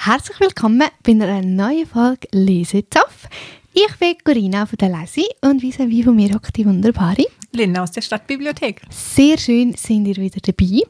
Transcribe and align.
Herzlich 0.00 0.38
willkommen 0.38 0.84
bei 1.02 1.10
einer 1.10 1.42
neuen 1.42 1.84
Folge 1.84 2.28
Lesetopf. 2.30 3.26
Ich 3.72 3.96
bin 3.96 4.14
Corinna 4.24 4.64
von 4.64 4.78
der 4.78 4.90
Lesi 4.90 5.26
und 5.40 5.60
wie 5.60 5.76
wie 5.76 6.04
von 6.04 6.14
mir 6.14 6.32
hockt 6.32 6.56
die 6.56 6.64
wunderbare 6.64 7.26
Linda 7.50 7.82
aus 7.82 7.90
der 7.90 8.02
Stadtbibliothek. 8.02 8.82
Sehr 8.90 9.36
schön 9.36 9.74
sind 9.74 10.06
ihr 10.06 10.14
wieder 10.16 10.40
dabei. 10.40 10.82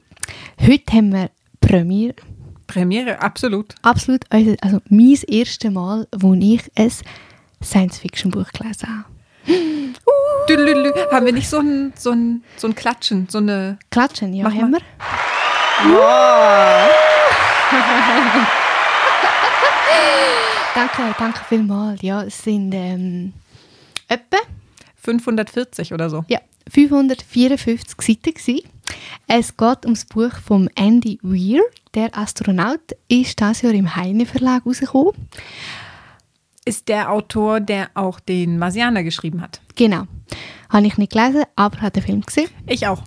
Heute 0.61 0.93
haben 0.93 1.15
wir 1.15 1.31
Premiere. 1.59 2.17
Premiere, 2.67 3.19
absolut. 3.23 3.75
Absolut, 3.81 4.27
also, 4.29 4.55
also 4.61 4.81
mein 4.91 5.19
erstes 5.27 5.71
Mal, 5.71 6.07
wo 6.15 6.35
ich 6.35 6.71
ein 6.77 6.93
Science-Fiction-Buch 7.65 8.53
gelesen 8.53 8.89
habe. 8.91 9.07
Düdelüdelü. 10.51 10.93
Haben 11.11 11.25
wir 11.25 11.33
nicht 11.33 11.49
so 11.49 11.61
ein, 11.61 11.95
so 11.97 12.11
ein, 12.11 12.45
so 12.59 12.67
ein 12.67 12.75
Klatschen, 12.75 13.27
so 13.31 13.39
eine... 13.39 13.79
Klatschen, 13.91 14.35
ja, 14.35 14.45
Mach 14.45 14.55
haben 14.55 14.71
mal. 14.71 14.81
wir. 18.43 18.49
Danke, 20.75 21.15
danke 21.19 21.41
vielmals. 21.49 22.03
Ja, 22.03 22.23
es 22.23 22.43
sind 22.43 22.73
ähm, 22.73 23.33
etwa 24.07 24.37
540 24.97 25.93
oder 25.93 26.09
so. 26.09 26.25
ja, 26.29 26.39
554 26.71 27.97
Seiten 28.01 28.35
gewesen. 28.35 28.61
Es 29.27 29.57
geht 29.57 29.85
ums 29.85 30.05
Buch 30.05 30.33
von 30.45 30.71
Andy 30.77 31.19
Weir, 31.23 31.63
der 31.95 32.17
Astronaut, 32.17 32.81
ist 33.09 33.41
dieses 33.41 33.63
Jahr 33.63 33.75
im 33.75 33.97
Heine 33.97 34.27
Verlag 34.27 34.65
rausgekommen. 34.65 35.13
Ist 36.65 36.89
der 36.89 37.11
Autor, 37.11 37.61
der 37.61 37.91
auch 37.95 38.21
den 38.21 38.59
Marsianer 38.59 39.03
geschrieben 39.03 39.41
hat. 39.41 39.61
Genau. 39.75 40.05
Habe 40.69 40.87
ich 40.87 40.99
nicht 40.99 41.13
gelesen, 41.13 41.45
aber 41.57 41.81
habe 41.81 41.93
den 41.93 42.03
Film 42.03 42.21
gesehen. 42.21 42.51
Ich 42.67 42.87
auch. 42.87 43.03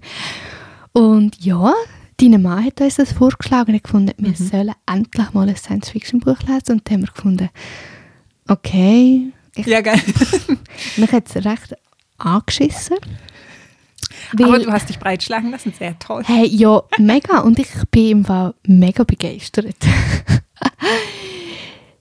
Und 0.92 1.42
ja, 1.44 1.72
deine 2.20 2.38
Mann 2.38 2.64
hat 2.64 2.80
uns 2.80 2.96
das 2.96 3.12
vorgeschlagen 3.12 3.74
und 3.74 3.82
gefunden, 3.82 4.12
wir 4.18 4.34
sollen 4.34 4.72
endlich 4.86 5.32
mal 5.32 5.48
ein 5.48 5.56
Science-Fiction-Buch 5.56 6.40
lesen. 6.42 6.72
Und 6.72 6.88
dann 6.88 6.94
haben 6.94 7.00
wir 7.02 7.12
gefunden, 7.14 7.48
okay, 8.48 9.32
ich, 9.54 9.66
Ja, 9.66 9.80
geil. 9.80 10.00
mich 10.96 11.12
hat 11.12 11.28
es 11.28 11.44
recht 11.44 11.74
angeschissen. 12.18 12.96
Aber 14.32 14.52
Weil- 14.52 14.64
du 14.64 14.72
hast 14.72 14.88
dich 14.88 14.98
breitschlagen 14.98 15.50
lassen, 15.50 15.72
sehr 15.78 15.98
toll. 15.98 16.22
Hey, 16.26 16.46
ja, 16.46 16.82
mega. 16.98 17.40
Und 17.40 17.58
ich 17.58 17.68
bin 17.90 18.08
im 18.10 18.24
Fall 18.24 18.54
mega 18.66 19.04
begeistert. 19.04 19.76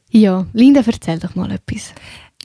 ja, 0.10 0.46
Linda, 0.54 0.82
erzähl 0.86 1.20
doch 1.20 1.36
mal 1.36 1.52
etwas 1.52 1.94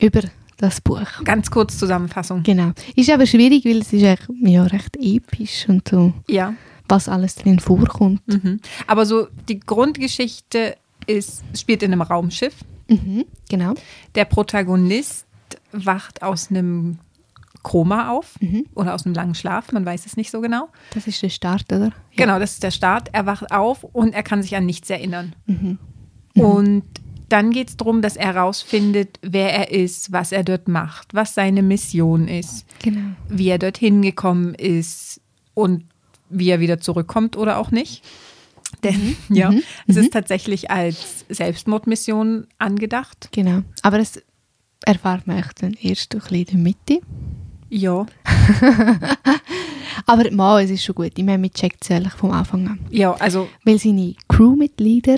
über 0.01 0.23
das 0.57 0.81
Buch. 0.81 1.07
Ganz 1.25 1.51
kurz 1.51 1.79
Zusammenfassung. 1.79 2.43
Genau. 2.43 2.73
Ist 2.97 3.11
aber 3.11 3.27
schwierig, 3.27 3.65
weil 3.65 3.79
es 3.79 3.93
ist 3.93 4.03
echt, 4.03 4.29
ja, 4.43 4.65
recht 4.65 4.97
episch 5.01 5.67
und 5.69 5.87
so, 5.89 6.13
Ja. 6.29 6.55
Was 6.91 7.09
alles 7.09 7.35
drin 7.37 7.59
vorkommt. 7.61 8.27
Mhm. 8.27 8.61
Aber 8.87 9.07
so 9.07 9.29
die 9.49 9.61
Grundgeschichte 9.61 10.77
ist, 11.07 11.43
spielt 11.57 11.83
in 11.83 11.93
einem 11.93 12.03
Raumschiff. 12.03 12.55
Mhm, 12.89 13.25
genau. 13.49 13.75
Der 14.15 14.25
Protagonist 14.25 15.27
wacht 15.73 16.23
aus 16.23 16.51
einem 16.51 16.99
Koma 17.63 18.11
auf 18.11 18.35
Mhm. 18.41 18.67
oder 18.75 18.95
aus 18.95 19.05
einem 19.05 19.15
langen 19.15 19.35
Schlaf, 19.35 19.71
man 19.73 19.85
weiß 19.85 20.07
es 20.07 20.17
nicht 20.17 20.31
so 20.31 20.41
genau. 20.41 20.69
Das 20.95 21.07
ist 21.07 21.23
der 21.23 21.29
Start, 21.29 21.65
oder? 21.73 21.87
Ja. 21.87 21.93
Genau, 22.17 22.39
das 22.39 22.53
ist 22.53 22.63
der 22.63 22.71
Start. 22.71 23.11
Er 23.13 23.27
wacht 23.27 23.51
auf 23.53 23.85
und 23.85 24.15
er 24.15 24.23
kann 24.23 24.43
sich 24.43 24.57
an 24.57 24.67
nichts 24.67 24.89
erinnern. 24.91 25.35
Mhm. 25.47 25.79
Und 26.35 26.85
dann 27.29 27.51
geht 27.53 27.69
es 27.69 27.77
darum, 27.77 28.03
dass 28.03 28.17
er 28.17 28.35
herausfindet, 28.35 29.19
wer 29.23 29.53
er 29.55 29.71
ist, 29.71 30.11
was 30.11 30.33
er 30.33 30.43
dort 30.43 30.67
macht, 30.69 31.15
was 31.15 31.35
seine 31.35 31.63
Mission 31.63 32.27
ist, 32.29 32.65
Genau. 32.83 33.11
wie 33.29 33.49
er 33.49 33.59
dorthin 33.59 34.03
gekommen 34.03 34.55
ist 34.55 35.21
und 35.55 35.85
wie 36.31 36.49
er 36.51 36.61
wieder 36.61 36.81
zurückkommt 36.81 37.37
oder 37.37 37.59
auch 37.59 37.71
nicht. 37.71 38.03
Denn 38.85 39.17
ja, 39.29 39.51
Mhm. 39.51 39.63
es 39.89 39.97
ist 39.97 40.13
tatsächlich 40.13 40.71
als 40.71 41.25
Selbstmordmission 41.29 42.47
angedacht. 42.59 43.29
Genau. 43.33 43.63
Aber 43.83 43.99
das 43.99 44.23
erfahrt 44.85 45.27
man 45.27 45.39
echt 45.39 45.63
dann 45.63 45.75
erst 45.81 46.15
ein 46.15 46.21
bisschen 46.21 46.37
in 46.37 46.45
der 46.47 46.57
Mitte. 46.57 47.01
Ja, 47.69 48.07
Aber 50.07 50.31
mal, 50.33 50.63
es 50.65 50.71
ist 50.71 50.85
schon 50.85 50.95
gut. 50.95 51.13
Ich 51.17 51.25
meine, 51.25 51.39
man 51.39 51.51
checkt 51.53 51.83
es 51.85 51.91
ehrlich 51.91 52.13
vom 52.15 52.31
Anfang 52.33 52.67
an. 52.69 52.79
ja, 52.91 53.13
also 53.15 53.49
Weil 53.65 53.79
seine 53.79 54.15
Crewmitglieder, 54.29 55.17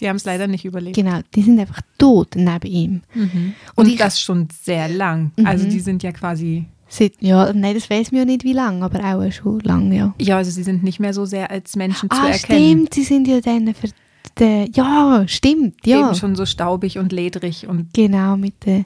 die 0.00 0.08
haben 0.08 0.16
es 0.16 0.24
leider 0.24 0.46
nicht 0.46 0.64
überlebt. 0.64 0.96
genau, 0.96 1.20
die 1.34 1.42
sind 1.42 1.58
einfach 1.58 1.80
tot 1.98 2.36
neben 2.36 2.66
ihm. 2.70 3.02
Mhm. 3.14 3.54
Und 3.74 3.86
Und, 3.86 3.88
ich- 3.88 3.98
das 3.98 4.20
schon 4.20 4.48
sehr 4.62 4.88
lang. 4.88 5.32
Mhm. 5.36 5.46
Also 5.46 5.68
die 5.68 5.80
sind 5.80 6.02
ja 6.02 6.12
quasi, 6.12 6.66
Seit, 6.88 7.14
ja, 7.20 7.52
nein, 7.52 7.74
das 7.74 7.90
weiß 7.90 8.12
man 8.12 8.20
ja 8.20 8.24
nicht 8.24 8.44
wie 8.44 8.54
lange, 8.54 8.82
aber 8.84 9.00
auch 9.04 9.30
schon 9.30 9.60
lange, 9.60 9.94
ja. 9.96 10.14
ja, 10.20 10.36
also 10.38 10.50
sie 10.50 10.62
sind 10.62 10.82
nicht 10.82 11.00
mehr 11.00 11.12
so 11.12 11.24
sehr 11.26 11.50
als 11.50 11.76
Menschen 11.76 12.08
zu 12.10 12.16
ah, 12.20 12.28
erkennen. 12.30 12.70
stimmt, 12.88 12.94
sie 12.94 13.04
sind 13.04 13.28
ja 13.28 13.40
dann 13.40 13.74
für 13.74 13.88
die, 14.38 14.70
ja, 14.74 15.24
stimmt, 15.26 15.86
ja. 15.86 16.00
Eben 16.06 16.14
schon 16.14 16.34
so 16.34 16.46
staubig 16.46 16.98
und 16.98 17.12
ledrig 17.12 17.66
und 17.68 17.92
Genau, 17.92 18.36
mit 18.38 18.64
der, 18.64 18.84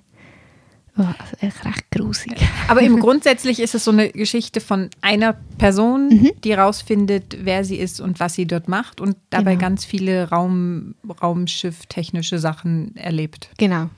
oh, 0.98 1.02
also 1.02 1.36
echt 1.41 1.64
recht 1.64 1.91
grusig. 1.92 2.34
Aber 2.68 2.82
eben 2.82 2.98
grundsätzlich 2.98 3.60
ist 3.60 3.74
es 3.74 3.84
so 3.84 3.91
eine 3.92 4.08
Geschichte 4.10 4.60
von 4.60 4.91
einer 5.00 5.34
Person, 5.58 6.08
Mhm. 6.08 6.30
die 6.42 6.54
rausfindet, 6.54 7.38
wer 7.44 7.64
sie 7.64 7.76
ist 7.76 8.00
und 8.00 8.18
was 8.18 8.34
sie 8.34 8.46
dort 8.46 8.66
macht 8.68 9.00
und 9.00 9.16
dabei 9.30 9.52
Genau. 9.52 9.60
ganz 9.66 9.84
viele 9.84 10.28
Raum, 10.30 10.94
Raumschiff-technische 11.22 12.38
Sachen 12.38 12.96
erlebt. 12.96 13.50
Genau. 13.58 13.91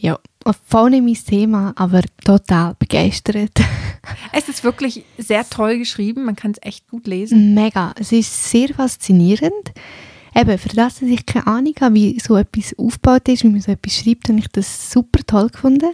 Ja, 0.00 0.18
voll 0.66 0.90
nicht 0.90 1.04
mein 1.04 1.14
Thema, 1.14 1.72
aber 1.76 2.00
total 2.24 2.74
begeistert. 2.78 3.52
Es 4.32 4.48
ist 4.48 4.64
wirklich 4.64 5.04
sehr 5.18 5.48
toll 5.48 5.76
geschrieben, 5.76 6.24
man 6.24 6.34
kann 6.34 6.52
es 6.52 6.58
echt 6.62 6.88
gut 6.88 7.06
lesen. 7.06 7.52
Mega. 7.52 7.92
Es 7.98 8.12
ist 8.12 8.50
sehr 8.50 8.68
faszinierend. 8.70 9.72
Eben, 10.34 10.56
für 10.56 10.70
das, 10.70 11.00
dass 11.00 11.08
ich 11.08 11.26
keine 11.26 11.46
Ahnung 11.46 11.74
habe, 11.80 11.94
wie 11.96 12.18
so 12.18 12.36
etwas 12.36 12.74
aufgebaut 12.78 13.28
ist, 13.28 13.42
wie 13.42 13.48
man 13.48 13.60
so 13.60 13.72
etwas 13.72 13.96
schreibt, 13.96 14.28
habe 14.28 14.38
ich 14.38 14.48
das 14.48 14.90
super 14.90 15.20
toll 15.26 15.48
gefunden. 15.48 15.90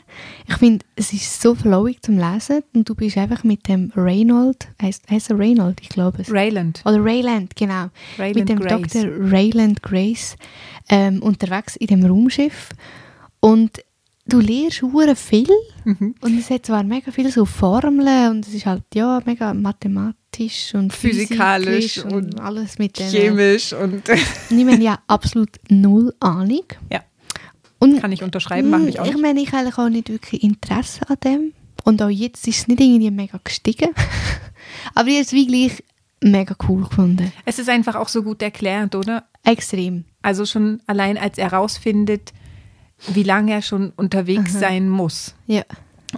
Ich 0.47 0.57
finde, 0.57 0.85
es 0.95 1.13
ist 1.13 1.43
so 1.43 1.57
flowig 1.57 2.01
zum 2.03 2.17
Lesen 2.17 2.63
und 2.75 2.89
du 2.89 2.95
bist 2.95 3.17
einfach 3.17 3.43
mit 3.43 3.67
dem 3.67 3.91
Reynold, 3.97 4.69
heißt, 4.81 5.11
heißt 5.11 5.31
er 5.31 5.39
Reynold, 5.39 5.81
ich 5.81 5.89
glaube 5.89 6.23
es. 6.23 6.31
Rayland. 6.31 6.83
Oder 6.85 7.03
Rayland, 7.03 7.57
genau. 7.57 7.89
Rayland 8.19 8.37
mit 8.37 8.49
dem 8.51 8.61
Grace. 8.61 8.93
Dr. 8.93 9.11
Rayland 9.19 9.83
Grace 9.83 10.37
ähm, 10.91 11.21
unterwegs 11.23 11.75
in 11.75 11.89
dem 11.89 12.05
Raumschiff. 12.05 12.69
Und 13.41 13.81
du 14.29 14.41
lernst 14.41 14.83
hure 14.83 15.17
viel. 15.17 15.49
Mhm. 15.85 16.15
Und 16.21 16.39
es 16.39 16.51
hat 16.51 16.67
zwar 16.67 16.83
mega 16.85 17.11
viele 17.13 17.31
so 17.31 17.45
Formeln 17.45 18.31
und 18.31 18.47
es 18.47 18.55
ist 18.55 18.67
halt 18.67 18.85
ja 18.95 19.21
mega 19.25 19.55
mathematisch 19.55 20.75
und 20.75 20.93
Physikalisch 20.93 21.99
und 21.99 22.13
und 22.13 22.41
alles 22.41 22.79
mit. 22.79 22.97
Chemisch 22.99 23.73
und 23.73 24.03
ich 24.51 24.65
meine, 24.65 24.83
ja, 24.83 24.99
absolut 25.07 25.51
null 25.69 26.15
Ahnung. 26.21 26.65
ja, 26.93 27.03
Und 27.79 28.01
kann 28.01 28.13
ich 28.13 28.23
unterschreiben, 28.23 28.71
mache 28.71 28.89
ich 28.89 29.01
auch. 29.01 29.07
ich 29.07 29.13
nicht. 29.13 29.23
meine, 29.23 29.41
ich 29.41 29.49
habe 29.53 29.59
eigentlich 29.63 29.79
auch 29.79 29.89
nicht 29.89 30.09
wirklich 30.09 30.43
Interesse 30.43 31.09
an 31.09 31.17
dem. 31.25 31.53
Und 31.85 32.03
auch 32.03 32.09
jetzt 32.09 32.47
ist 32.49 32.59
es 32.59 32.69
nicht 32.69 32.81
irgendwie 32.81 33.11
mega 33.13 33.39
gestiegen. 33.45 33.91
Aber 34.95 35.09
ich 35.09 35.15
habe 35.15 35.25
es 35.25 35.33
wie 35.33 35.47
gleich 35.47 35.85
mega 36.21 36.57
cool 36.69 36.83
gefunden. 36.83 37.33
Es 37.45 37.59
ist 37.61 37.69
einfach 37.69 37.95
auch 37.95 38.09
so 38.09 38.23
gut 38.23 38.43
erklärt, 38.43 38.95
oder? 38.97 39.25
Extrem. 39.45 40.05
Also 40.23 40.45
schon 40.45 40.81
allein 40.89 41.17
als 41.17 41.39
er 41.39 41.53
rausfindet, 41.53 42.33
wie 43.13 43.23
lange 43.23 43.53
er 43.53 43.63
schon 43.63 43.93
unterwegs 43.97 44.53
sein 44.59 44.89
muss. 44.89 45.35
Ja. 45.47 45.63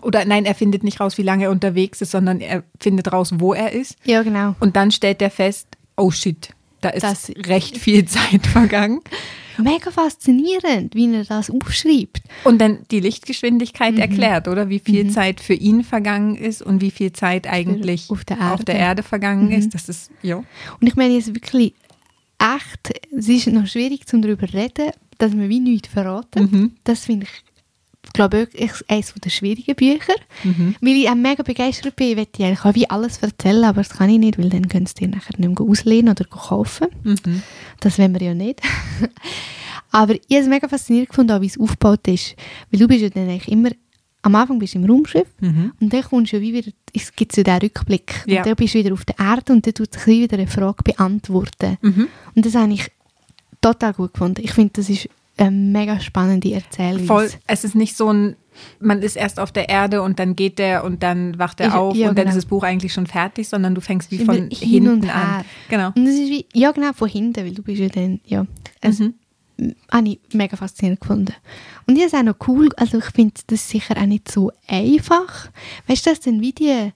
Oder 0.02 0.24
nein, 0.24 0.44
er 0.44 0.54
findet 0.54 0.84
nicht 0.84 1.00
raus, 1.00 1.18
wie 1.18 1.22
lange 1.22 1.44
er 1.44 1.50
unterwegs 1.50 2.00
ist, 2.00 2.12
sondern 2.12 2.40
er 2.40 2.62
findet 2.78 3.12
raus, 3.12 3.30
wo 3.36 3.52
er 3.54 3.72
ist. 3.72 3.96
Ja, 4.04 4.22
genau. 4.22 4.54
Und 4.60 4.76
dann 4.76 4.90
stellt 4.90 5.20
er 5.22 5.30
fest, 5.30 5.66
oh 5.96 6.10
shit, 6.10 6.50
da 6.80 6.90
ist 6.90 7.02
Das- 7.02 7.30
recht 7.46 7.78
viel 7.78 8.04
Zeit 8.04 8.46
vergangen. 8.52 9.00
Mega 9.60 9.90
faszinierend, 9.90 10.94
wie 10.94 11.12
er 11.12 11.24
das 11.24 11.50
aufschreibt. 11.50 12.22
Und 12.44 12.60
dann 12.60 12.78
die 12.92 13.00
Lichtgeschwindigkeit 13.00 13.94
Mhm. 13.94 14.00
erklärt, 14.00 14.46
oder? 14.46 14.68
Wie 14.68 14.78
viel 14.78 15.10
Zeit 15.10 15.40
für 15.40 15.54
ihn 15.54 15.82
vergangen 15.82 16.36
ist 16.36 16.62
und 16.62 16.80
wie 16.80 16.92
viel 16.92 17.12
Zeit 17.12 17.48
eigentlich 17.48 18.08
auf 18.08 18.24
der 18.24 18.52
auf 18.54 18.64
der 18.64 18.76
Erde. 18.76 18.84
Erde 18.86 19.02
vergangen 19.02 19.46
Mhm. 19.46 19.52
ist. 19.52 19.74
Das 19.74 19.88
ist, 19.88 20.12
ja. 20.22 20.36
Und 20.36 20.86
ich 20.86 20.94
meine 20.94 21.14
jetzt 21.14 21.34
wirklich 21.34 21.74
echt, 22.38 23.00
es 23.16 23.28
ist 23.28 23.48
noch 23.48 23.66
schwierig 23.66 24.06
zum 24.06 24.22
darüber 24.22 24.46
reden, 24.52 24.92
dass 25.18 25.34
man 25.34 25.48
wie 25.48 25.60
nichts 25.60 25.88
verraten. 25.88 26.48
Mhm. 26.50 26.72
Das 26.84 27.04
finde 27.04 27.26
ich, 27.26 28.12
glaube 28.12 28.48
ich, 28.54 28.70
eines 28.88 29.12
der 29.12 29.30
schwierigen 29.30 29.74
Bücher. 29.74 30.14
Mhm. 30.44 30.76
Weil 30.80 30.92
ich 30.96 31.08
auch 31.10 31.14
mega 31.14 31.42
begeistert 31.42 31.96
bin, 31.96 32.16
ich 32.18 32.18
eigentlich 32.18 32.64
auch 32.64 32.74
wie 32.74 32.88
alles 32.88 33.18
erzählen, 33.18 33.64
aber 33.64 33.82
das 33.82 33.90
kann 33.90 34.08
ich 34.10 34.18
nicht, 34.18 34.38
weil 34.38 34.48
dann 34.48 34.68
können 34.68 34.86
sie 34.86 34.94
dir 34.94 35.08
nachher 35.08 35.38
nicht 35.38 35.58
mehr 35.58 35.68
auslehnen 35.68 36.10
oder 36.10 36.24
kaufen. 36.24 36.86
Mhm. 37.02 37.42
Das 37.80 37.98
wollen 37.98 38.14
wir 38.14 38.22
ja 38.22 38.34
nicht. 38.34 38.60
aber 39.90 40.14
ich 40.14 40.20
habe 40.30 40.40
es 40.42 40.46
mega 40.48 40.68
faszinierend 40.68 41.10
gefunden, 41.10 41.32
auch 41.32 41.40
wie 41.40 41.46
es 41.46 41.58
aufgebaut 41.58 42.06
ist. 42.08 42.34
Weil 42.70 42.80
du 42.80 42.88
bist 42.88 43.00
ja 43.02 43.10
dann 43.10 43.28
eigentlich 43.28 43.48
immer, 43.48 43.70
am 44.22 44.34
Anfang 44.34 44.58
bist 44.58 44.74
du 44.74 44.78
im 44.78 44.84
Raumschiff 44.84 45.28
Mhm. 45.40 45.72
und 45.80 45.92
dann 45.92 46.02
kommst 46.02 46.32
du 46.32 46.36
ja 46.36 46.42
wie 46.42 46.52
wieder, 46.54 46.70
es 46.94 47.12
gibt 47.14 47.34
so 47.34 47.42
diesen 47.42 47.60
Rückblick. 47.60 48.24
Ja. 48.26 48.38
Und 48.38 48.46
dann 48.46 48.56
bist 48.56 48.74
du 48.74 48.78
wieder 48.78 48.92
auf 48.92 49.04
der 49.04 49.18
Erde 49.18 49.52
und 49.52 49.66
dann 49.66 49.74
tut 49.74 49.92
sich 49.94 50.06
wieder 50.06 50.36
eine 50.36 50.46
Frage 50.46 50.82
beantworten. 50.82 51.78
Mhm. 51.82 52.08
Und 52.34 52.46
das 52.46 52.54
habe 52.54 52.72
ich 52.72 52.88
total 53.60 53.92
gut 53.92 54.12
gefunden. 54.12 54.42
Ich 54.44 54.52
finde, 54.52 54.72
das 54.74 54.88
ist 54.88 55.08
eine 55.36 55.50
mega 55.50 56.00
spannende 56.00 56.52
Erzählweise. 56.52 57.06
Voll. 57.06 57.30
Es 57.46 57.64
ist 57.64 57.74
nicht 57.74 57.96
so 57.96 58.12
ein, 58.12 58.36
man 58.80 59.02
ist 59.02 59.16
erst 59.16 59.38
auf 59.38 59.52
der 59.52 59.68
Erde 59.68 60.02
und 60.02 60.18
dann 60.18 60.34
geht 60.34 60.58
der 60.58 60.84
und 60.84 61.02
dann 61.02 61.38
wacht 61.38 61.60
er 61.60 61.78
auf 61.78 61.94
ja, 61.94 62.08
und 62.08 62.18
dann 62.18 62.24
genau. 62.24 62.36
ist 62.36 62.44
das 62.44 62.46
Buch 62.46 62.64
eigentlich 62.64 62.92
schon 62.92 63.06
fertig, 63.06 63.48
sondern 63.48 63.74
du 63.74 63.80
fängst 63.80 64.10
wie 64.10 64.18
von 64.24 64.48
hin 64.50 64.88
und 64.88 65.02
hinten 65.04 65.10
an. 65.10 65.34
her. 65.34 65.44
Genau. 65.68 65.86
Und 65.94 66.04
das 66.04 66.14
ist 66.14 66.28
wie, 66.30 66.46
ja 66.54 66.72
genau, 66.72 66.92
von 66.92 67.08
hinten, 67.08 67.44
weil 67.44 67.54
du 67.54 67.62
bist 67.62 67.80
ja 67.80 67.88
dann, 67.88 68.20
ja. 68.24 68.46
Also, 68.82 69.04
Mhm. 69.60 69.74
habe 69.90 70.08
ich 70.08 70.20
mega 70.32 70.56
faszinierend 70.56 71.00
gefunden. 71.00 71.34
Und 71.86 71.96
ich 71.96 72.04
es 72.04 72.14
auch 72.14 72.22
noch 72.22 72.36
cool, 72.46 72.68
also 72.76 72.98
ich 72.98 73.06
finde 73.06 73.34
das 73.48 73.68
sicher 73.68 73.96
auch 73.96 74.06
nicht 74.06 74.30
so 74.30 74.52
einfach. 74.68 75.50
Weißt 75.86 76.06
du, 76.06 76.10
dass 76.10 76.20
dann 76.20 76.40
wie 76.40 76.52
die 76.52 76.92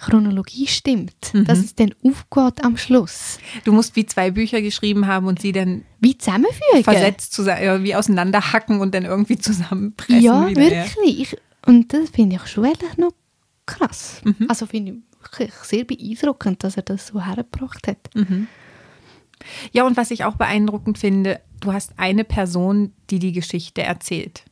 Chronologie 0.00 0.66
stimmt, 0.66 1.32
Mhm. 1.34 1.44
dass 1.44 1.58
es 1.58 1.74
dann 1.74 1.94
aufgeht 2.04 2.64
am 2.64 2.76
Schluss. 2.76 3.38
Du 3.64 3.72
musst 3.72 3.94
wie 3.96 4.06
zwei 4.06 4.30
Bücher 4.30 4.60
geschrieben 4.62 5.06
haben 5.06 5.26
und 5.26 5.40
sie 5.40 5.52
dann 5.52 5.84
Wie 6.00 6.16
zusammenfügen. 6.18 6.82
versetzt 6.84 7.32
zusammen, 7.32 7.62
irgendwie 7.62 7.94
auseinanderhacken 7.94 8.80
und 8.80 8.94
dann 8.94 9.04
irgendwie 9.04 9.38
zusammenpressen. 9.38 10.22
Ja, 10.22 10.48
wieder, 10.48 10.60
wirklich. 10.60 11.20
Ich, 11.32 11.36
und 11.66 11.92
das 11.92 12.10
finde 12.10 12.36
ich 12.36 12.46
schon 12.50 12.64
ehrlich 12.64 12.96
noch 12.96 13.12
krass. 13.66 14.20
Mhm. 14.24 14.46
Also 14.48 14.66
finde 14.66 14.92
ich 14.92 15.22
wirklich 15.22 15.52
sehr 15.62 15.84
beeindruckend, 15.84 16.64
dass 16.64 16.76
er 16.76 16.82
das 16.82 17.08
so 17.08 17.24
hergebracht 17.24 17.86
hat. 17.86 17.98
Mhm. 18.14 18.46
Ja, 19.72 19.86
und 19.86 19.96
was 19.96 20.10
ich 20.10 20.24
auch 20.24 20.36
beeindruckend 20.36 20.98
finde, 20.98 21.40
du 21.60 21.72
hast 21.72 21.92
eine 21.98 22.24
Person, 22.24 22.92
die 23.10 23.18
die 23.18 23.32
Geschichte 23.32 23.82
erzählt. 23.82 24.44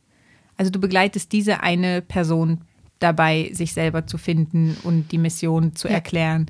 Also 0.56 0.71
du 0.71 0.79
begleitest 0.81 1.33
diese 1.33 1.61
eine 1.62 2.03
Person 2.03 2.62
dabei, 3.00 3.50
sich 3.53 3.73
selber 3.73 4.06
zu 4.06 4.19
finden 4.19 4.77
und 4.85 5.12
die 5.12 5.19
Mission 5.19 5.75
zu 5.77 5.89
Ja. 5.89 5.95
erklären. 5.95 6.47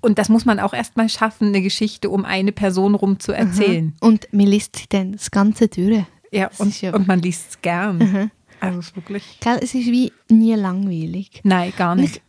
Und 0.00 0.18
das 0.18 0.28
muss 0.28 0.44
man 0.44 0.60
auch 0.60 0.74
erstmal 0.74 1.08
schaffen, 1.08 1.48
eine 1.48 1.62
Geschichte 1.62 2.10
um 2.10 2.24
eine 2.26 2.52
Person 2.52 2.94
rum 2.94 3.18
zu 3.20 3.32
erzählen. 3.32 3.94
Und 4.00 4.28
man 4.32 4.46
liest 4.46 4.76
sie 4.76 4.84
dann 4.88 5.12
das 5.12 5.30
Ganze 5.30 5.68
durch. 5.68 6.04
Ja, 6.30 6.50
und, 6.58 6.78
ja- 6.82 6.94
und 6.94 7.06
man 7.08 7.20
liest 7.22 7.50
es 7.50 7.62
gern. 7.62 7.98
Mhm. 7.98 8.30
Also 8.60 8.78
es 8.80 8.86
ist 8.88 8.96
wirklich. 8.96 9.38
Gell, 9.40 9.58
es 9.62 9.74
ist 9.74 9.86
wie 9.86 10.12
nie 10.28 10.54
langweilig. 10.54 11.40
Nein, 11.44 11.72
gar 11.76 11.94
nicht. 11.94 12.20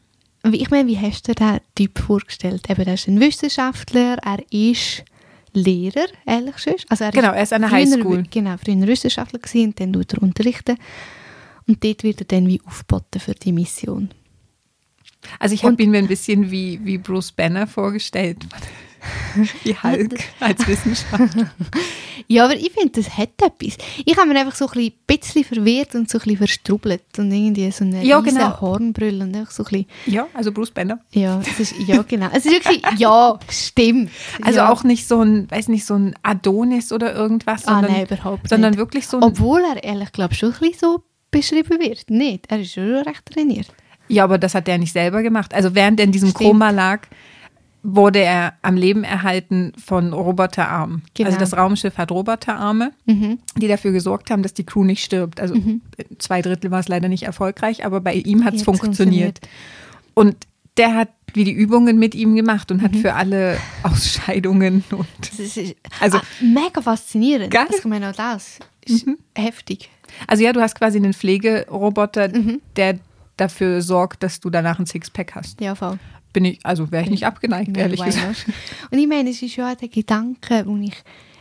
Ich, 0.46 0.52
wie- 0.52 0.62
ich 0.62 0.70
meine, 0.70 0.88
wie 0.88 0.98
hast 0.98 1.28
du 1.28 1.34
dir 1.34 1.60
den 1.60 1.60
Typ 1.76 2.00
vorgestellt? 2.00 2.70
Eben, 2.70 2.82
er 2.88 2.94
ist 2.94 3.08
ein 3.08 3.20
Wissenschaftler, 3.20 4.18
er 4.24 4.40
ist 4.52 5.04
Lehrer, 5.54 6.06
ehrlich 6.26 6.56
gesagt. 6.56 6.86
Also 6.90 7.06
er 7.06 7.12
Genau, 7.12 7.32
er 7.32 7.44
ist 7.44 7.52
an 7.54 7.62
der 7.62 7.70
früher- 7.70 7.80
Highschool. 7.80 8.24
Genau, 8.30 8.56
früher 8.64 8.88
Wissenschaftler 8.88 9.40
gewesen 9.40 9.74
dann 9.76 9.92
tut 9.94 10.14
er 10.14 10.22
unterrichten. 10.24 10.78
Und 11.68 11.84
dort 11.84 12.04
wird 12.04 12.22
er 12.22 12.26
dann 12.26 12.48
wie 12.48 12.62
aufgeboten 12.66 13.20
für 13.20 13.34
die 13.34 13.52
Mission. 13.52 14.10
Also 15.40 15.56
ich 15.56 15.64
habe 15.64 15.82
ihn 15.82 15.90
mir 15.92 15.98
ein 15.98 16.08
bisschen 16.08 16.52
wie, 16.52 16.80
wie 16.84 16.98
Bruce 17.00 17.32
Banner 17.32 17.66
vorgestellt. 17.66 18.38
wie 19.64 19.76
Hulk 19.76 20.20
als 20.40 20.68
Wissenschaftler. 20.68 21.52
Ja, 22.28 22.46
aber 22.46 22.56
ich 22.56 22.72
finde, 22.72 22.90
das 23.04 23.16
hat 23.20 23.30
etwas. 23.40 23.78
Ich 24.04 24.18
habe 24.18 24.28
mir 24.28 24.40
einfach 24.40 24.56
so 24.56 24.68
ein 24.68 24.92
bisschen 25.06 25.44
verwirrt 25.44 25.94
und 25.94 26.10
so 26.10 26.18
ein 26.18 26.22
bisschen 26.22 26.38
verstrubbelt 26.38 27.04
und 27.20 27.32
irgendwie 27.32 27.70
so 27.70 27.84
eine 27.84 28.04
Ja, 28.04 28.20
genau. 28.22 28.62
Hornbrille 28.62 29.24
und 29.24 29.36
einfach 29.36 29.52
so 29.52 29.64
ein 29.64 29.70
bisschen, 29.70 29.86
Ja, 30.08 30.28
also 30.34 30.52
Bruce 30.52 30.72
Banner. 30.72 31.00
ja, 31.12 31.40
es 31.42 31.60
ist, 31.60 31.76
ja 31.86 32.02
genau. 32.02 32.30
Es 32.34 32.46
ist 32.48 32.52
wirklich, 32.52 32.82
ja, 32.98 33.38
stimmt. 33.48 34.10
Also 34.42 34.58
ja. 34.58 34.72
auch 34.72 34.84
nicht 34.84 35.08
so 35.08 35.22
ein, 35.22 35.52
weiß 35.52 35.68
nicht, 35.68 35.86
so 35.86 35.94
ein 35.94 36.16
Adonis 36.24 36.92
oder 36.92 37.14
irgendwas, 37.14 37.68
Ah, 37.68 37.74
sondern, 37.76 37.92
nein, 37.92 38.06
überhaupt 38.08 38.50
sondern 38.50 38.72
nicht. 38.72 38.80
wirklich 38.80 39.06
so 39.06 39.18
ein, 39.18 39.24
Obwohl 39.24 39.62
er 39.62 39.84
ehrlich 39.84 40.12
glaube 40.12 40.34
schon 40.34 40.52
ein 40.54 40.60
bisschen 40.60 40.80
so 40.80 41.04
beschrieben 41.40 41.80
wird. 41.80 42.10
Nicht, 42.10 42.46
er 42.52 42.60
ist 42.62 42.74
schon 42.74 42.96
recht 42.96 43.26
trainiert. 43.26 43.68
ja, 44.08 44.24
aber 44.24 44.38
das 44.38 44.56
hat 44.56 44.68
er 44.68 44.78
nicht 44.78 44.94
selber 44.94 45.22
gemacht. 45.24 45.54
Also 45.54 45.76
während 45.76 46.00
er 46.00 46.06
in 46.06 46.12
diesem 46.12 46.30
Stimmt. 46.30 46.50
Koma 46.52 46.70
lag, 46.72 47.02
wurde 47.88 48.20
er 48.20 48.54
am 48.64 48.78
Leben 48.78 49.04
erhalten 49.04 49.72
von 49.84 50.12
Roboterarmen. 50.12 51.04
Genau. 51.14 51.28
Also 51.28 51.40
das 51.40 51.56
Raumschiff 51.56 51.98
hat 52.00 52.12
Roboterarme, 52.12 52.92
Mhm. 53.06 53.38
die 53.58 53.68
dafür 53.68 53.92
gesorgt 53.92 54.32
haben, 54.32 54.42
dass 54.42 54.56
die 54.56 54.64
Crew 54.66 54.84
nicht 54.84 55.04
stirbt. 55.04 55.40
Also 55.40 55.54
zwei 56.18 56.42
Drittel 56.42 56.72
war 56.72 56.80
es 56.80 56.88
leider 56.88 57.10
nicht 57.10 57.24
erfolgreich, 57.24 57.86
aber 57.86 58.02
bei 58.02 58.16
ihm 58.16 58.44
hat 58.44 58.56
es 58.56 58.62
Jetzt 58.62 58.66
funktioniert. 58.66 59.40
Und 60.16 60.36
der 60.78 60.96
hat 60.96 61.10
wie 61.36 61.44
die 61.44 61.52
Übungen 61.52 62.00
mit 62.00 62.16
ihm 62.16 62.36
gemacht 62.36 62.72
und 62.72 62.82
hat 62.82 62.96
für 62.96 63.14
alle 63.14 63.58
Ausscheidungen 63.84 64.84
und 64.92 65.06
Das 65.20 65.40
ist 65.40 65.76
Also- 66.00 66.18
ah, 66.18 66.24
mega 66.42 66.82
faszinierend. 66.82 67.52
Geil. 67.52 67.66
Also, 67.68 67.78
ich 67.80 67.86
meine, 67.86 68.10
auch 68.10 68.16
das 68.16 68.60
ist 68.86 69.06
heftig. 69.36 69.90
Also 70.28 70.44
ja, 70.44 70.54
du 70.54 70.62
hast 70.62 70.76
quasi 70.76 70.98
einen 70.98 71.14
Pflegeroboter, 71.14 72.30
Mhm. 72.30 72.62
der 72.76 73.00
dafür 73.38 73.82
sorgt, 73.82 74.24
dass 74.24 74.40
du 74.40 74.50
danach 74.50 74.80
ein 74.80 74.86
Sixpack 74.86 75.36
hast. 75.36 75.60
Ja, 75.62 75.76
voll. 75.76 76.00
Bin 76.34 76.46
ich, 76.46 76.60
also 76.66 76.92
wäre 76.92 77.04
ich 77.04 77.10
nicht 77.10 77.26
abgeneigt, 77.26 77.76
Ja, 77.76 77.84
ehrlich 77.84 78.04
gesagt. 78.04 78.46
Und 78.92 78.98
ich 78.98 79.08
meine, 79.08 79.30
es 79.30 79.42
ist 79.42 79.56
ja 79.56 79.74
der 79.76 79.88
Gedanke, 79.90 80.64
wo 80.66 80.76
ich 80.78 80.94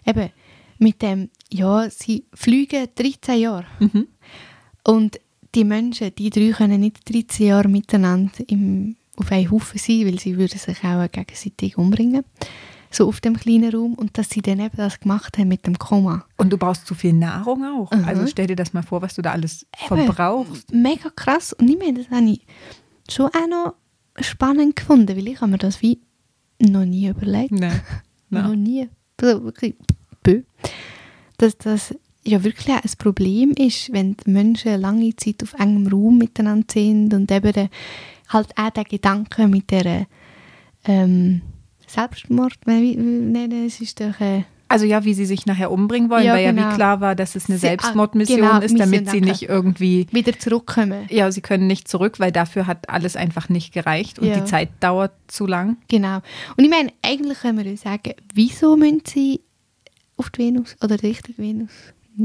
eben 0.06 0.30
mit 0.78 1.02
dem, 1.02 1.30
ja, 1.50 1.88
sie 1.90 2.24
fliegen 2.34 2.86
13 2.94 3.40
Jahre. 3.40 3.66
Mhm. 3.80 4.08
Und 4.84 5.20
die 5.54 5.64
Menschen, 5.64 6.12
die 6.16 6.30
drei 6.30 6.50
können 6.50 6.80
nicht 6.80 7.08
13 7.08 7.46
Jahre 7.46 7.68
miteinander 7.68 8.32
im, 8.48 8.96
auf 9.16 9.30
einem 9.30 9.50
Haufen 9.50 9.78
sein, 9.78 10.04
weil 10.06 10.18
sie 10.18 10.36
würden 10.36 10.58
sich 10.58 10.82
auch 10.84 11.10
gegenseitig 11.10 11.78
umbringen. 11.78 12.24
So 12.94 13.08
auf 13.08 13.20
dem 13.20 13.37
kleinen 13.37 13.75
Raum. 13.75 13.94
Und 13.94 14.19
dass 14.19 14.31
sie 14.31 14.41
dann 14.41 14.61
eben 14.61 14.76
das 14.76 15.00
gemacht 15.00 15.38
haben 15.38 15.49
mit 15.49 15.67
dem 15.67 15.79
Koma. 15.79 16.25
Und 16.37 16.50
du 16.50 16.58
brauchst 16.58 16.87
zu 16.87 16.94
viel 16.94 17.12
Nahrung 17.12 17.64
auch. 17.64 17.91
Mhm. 17.91 18.05
Also 18.05 18.26
stell 18.26 18.46
dir 18.46 18.56
das 18.56 18.73
mal 18.73 18.82
vor, 18.82 19.02
was 19.02 19.14
du 19.14 19.23
da 19.23 19.32
alles 19.32 19.67
Eben. 19.85 20.05
verbrauchst. 20.05 20.73
Mega 20.73 21.11
krass. 21.11 21.52
Und 21.52 21.69
ich 21.69 21.79
meine, 21.79 21.99
das 21.99 22.11
habe 22.11 22.31
ich 22.31 22.46
schon 23.11 23.26
auch 23.26 23.49
noch 23.49 23.75
spannend 24.20 24.76
gefunden, 24.76 25.17
weil 25.17 25.29
ich 25.29 25.41
habe 25.41 25.50
mir 25.50 25.58
das 25.58 25.82
wie 25.82 26.00
noch 26.61 26.85
nie 26.85 27.08
überlegt. 27.08 27.52
Nein. 27.52 27.81
Noch 28.31 28.49
Nein. 28.49 28.62
nie. 28.62 28.88
Also 29.20 29.44
wirklich, 29.44 29.76
bö. 30.23 30.43
Dass 31.37 31.56
das 31.58 31.94
ja 32.25 32.43
wirklich 32.43 32.75
auch 32.75 32.82
ein 32.82 32.91
Problem 32.99 33.52
ist, 33.52 33.93
wenn 33.93 34.17
die 34.17 34.31
Menschen 34.31 34.81
lange 34.81 35.14
Zeit 35.17 35.43
auf 35.43 35.55
engem 35.55 35.87
Raum 35.87 36.19
miteinander 36.19 36.67
sind 36.70 37.12
und 37.14 37.31
eben 37.31 37.52
der, 37.52 37.69
halt 38.29 38.49
auch 38.56 38.70
der 38.70 38.85
Gedanke 38.85 39.46
mit 39.46 39.70
der 39.70 40.06
ähm, 40.85 41.43
Selbstmord, 41.94 42.55
nein, 42.67 43.52
es 43.67 43.81
ist 43.81 44.00
doch 44.00 44.20
äh, 44.20 44.44
Also 44.69 44.87
ja, 44.87 45.05
wie 45.05 45.14
sie 45.14 45.26
sich 45.26 45.46
nachher 45.46 45.70
umbringen 45.70 46.11
wollen, 46.11 46.25
Ja, 46.25 46.35
weil 46.35 46.44
ja 46.44 46.50
genau. 46.52 46.70
wie 46.70 46.75
klar 46.75 47.00
war, 47.00 47.14
dass 47.14 47.37
es 47.37 47.46
eine 47.49 47.56
ah, 47.56 47.61
Selbstmordmission 47.61 48.41
genau, 48.41 48.61
ist, 48.61 48.79
damit 48.79 49.11
sie 49.11 49.20
nicht 49.20 49.43
irgendwie, 49.43 50.06
wieder 50.11 50.38
zurückkommen. 50.38 51.06
ja, 51.11 51.31
sie 51.31 51.41
können 51.41 51.67
nicht 51.67 51.87
zurück, 51.88 52.19
weil 52.20 52.32
dafür 52.32 52.67
hat 52.67 52.88
alles 52.88 53.14
einfach 53.17 53.49
nicht 53.49 53.73
gereicht 53.73 54.19
und 54.19 54.26
Ja. 54.29 54.37
die 54.41 54.44
Zeit 54.44 54.70
dauert 54.81 55.12
zu 55.29 55.46
lang. 55.46 55.76
Genau. 55.89 56.17
Und 56.56 56.65
ich 56.65 56.70
meine, 56.70 56.91
eigentlich 57.03 57.39
können 57.41 57.63
wir 57.63 57.70
uns 57.70 57.82
sagen, 57.82 58.13
wieso 58.34 58.77
müssen 58.77 59.03
sie 59.06 59.41
auf 60.17 60.31
die 60.31 60.43
Venus 60.43 60.77
oder 60.82 61.03
Richtung 61.03 61.34
Venus? 61.39 61.70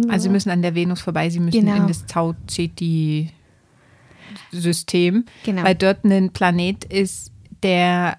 Also 0.08 0.24
sie 0.24 0.30
müssen 0.30 0.50
an 0.52 0.62
der 0.62 0.76
Venus 0.76 1.02
vorbei, 1.02 1.30
sie 1.32 1.40
müssen 1.40 1.66
Genau. 1.66 1.76
in 1.76 1.88
das 1.88 2.06
Tau 2.06 2.36
Ceti 2.48 3.32
System, 4.52 5.26
Genau. 5.44 5.64
weil 5.64 5.76
dort 5.76 6.04
ein 6.06 6.32
Planet 6.32 6.84
ist, 6.86 7.32
der, 7.64 8.18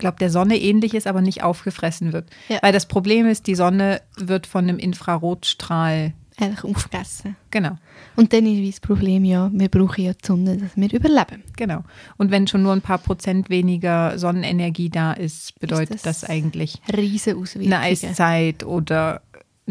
glaube, 0.00 0.16
der 0.18 0.30
Sonne 0.30 0.56
ähnlich 0.58 0.94
ist, 0.94 1.06
aber 1.06 1.20
nicht 1.20 1.42
aufgefressen 1.44 2.12
wird. 2.12 2.28
Ja. 2.48 2.58
Weil 2.62 2.72
das 2.72 2.86
Problem 2.86 3.26
ist, 3.28 3.46
die 3.46 3.54
Sonne 3.54 4.00
wird 4.16 4.46
von 4.48 4.64
einem 4.64 4.78
Infrarotstrahl, 4.78 6.12
Einfach 6.38 6.64
aufgegessen. 6.64 7.36
genau, 7.50 7.76
Und 8.16 8.32
dann 8.32 8.46
ist 8.46 8.76
das 8.76 8.80
Problem, 8.80 9.26
ja, 9.26 9.50
wir 9.52 9.68
brauchen 9.68 10.02
ja 10.04 10.12
die 10.14 10.26
Sonne, 10.26 10.56
dass 10.56 10.74
wir 10.74 10.90
überleben. 10.90 11.42
genau. 11.54 11.84
Und 12.16 12.30
wenn 12.30 12.46
schon 12.46 12.62
nur 12.62 12.72
ein 12.72 12.80
paar 12.80 12.96
Prozent 12.96 13.50
weniger 13.50 14.18
Sonnenenergie 14.18 14.88
da 14.88 15.12
ist, 15.12 15.60
bedeutet 15.60 15.96
Ist 15.96 16.06
das 16.06 16.20
das, 16.22 16.30
eigentlich 16.30 16.80
Auswirkungen. 16.88 17.72
eine 17.74 17.80
Eiszeit 17.80 18.64
oder 18.64 19.20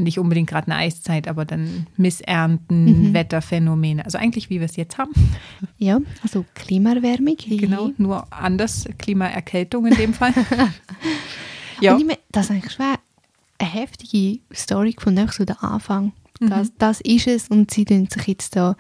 nicht 0.03 0.19
unbedingt 0.19 0.49
gerade 0.49 0.67
eine 0.71 0.75
Eiszeit, 0.81 1.27
aber 1.27 1.45
dann 1.45 1.87
Missernten, 1.97 3.09
Mhm. 3.09 3.13
Wetterphänomene. 3.13 4.03
Also 4.05 4.17
eigentlich, 4.17 4.49
wie 4.49 4.59
wir 4.59 4.65
es 4.65 4.75
jetzt 4.75 4.97
haben. 4.97 5.11
Ja, 5.77 5.99
also 6.23 6.45
Klimaerwärmung. 6.55 7.35
Genau, 7.37 7.91
nur 7.97 8.27
anders, 8.31 8.85
Klimaerkältung 8.97 9.87
in 9.87 9.95
dem 9.95 10.13
Fall. 10.13 10.33
ja, 11.81 11.93
Und 11.93 12.01
ich 12.01 12.05
meine, 12.05 12.19
das 12.31 12.45
ist 12.45 12.51
eigentlich 12.51 12.73
schon 12.73 12.85
eine 12.85 13.69
heftige 13.71 14.39
Story 14.53 14.91
gefunden, 14.93 15.27
so 15.31 15.45
der 15.45 15.63
Anfang. 15.63 16.11
Mhm. 16.41 16.49
Das, 16.49 16.71
das 16.77 17.01
ist 17.01 17.27
es 17.27 17.47
und 17.49 17.69
sie 17.71 17.83
tun 17.85 18.07
sich 18.09 18.27
jetzt 18.27 18.55
da, 18.55 18.75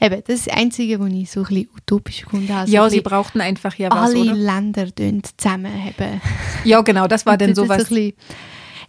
eben, 0.00 0.20
das 0.26 0.36
ist 0.40 0.46
das 0.48 0.56
Einzige, 0.56 0.98
was 0.98 1.12
ich 1.12 1.30
so 1.30 1.40
ein 1.40 1.46
bisschen 1.46 1.68
utopisch 1.76 2.22
gefunden 2.22 2.52
habe. 2.52 2.66
So 2.68 2.74
ja 2.74 2.90
sie 2.90 3.00
brauchten 3.00 3.40
einfach 3.40 3.74
ja 3.76 3.88
was, 3.90 4.10
alle 4.10 4.20
oder? 4.20 4.34
Länder 4.34 4.92
tun 4.94 5.22
zusammenhaben. 5.36 6.20
Ja, 6.64 6.80
genau, 6.82 7.06
das 7.06 7.24
war 7.26 7.36
dann 7.38 7.50
Das 7.50 7.56
sowas. 7.58 7.88
so 7.88 7.94
ein 7.94 8.00
bisschen- 8.12 8.12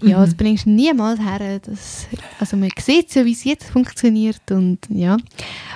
ja, 0.01 0.17
Mhm. 0.19 0.21
das 0.25 0.35
bringst 0.35 0.65
du 0.65 0.69
niemals 0.71 1.19
her. 1.19 1.59
Das, 1.59 2.07
also 2.39 2.57
man 2.57 2.69
sieht 2.79 3.13
ja, 3.15 3.25
wie 3.25 3.31
es 3.33 3.43
jetzt 3.43 3.65
funktioniert 3.69 4.51
und 4.51 4.79
ja. 4.89 5.17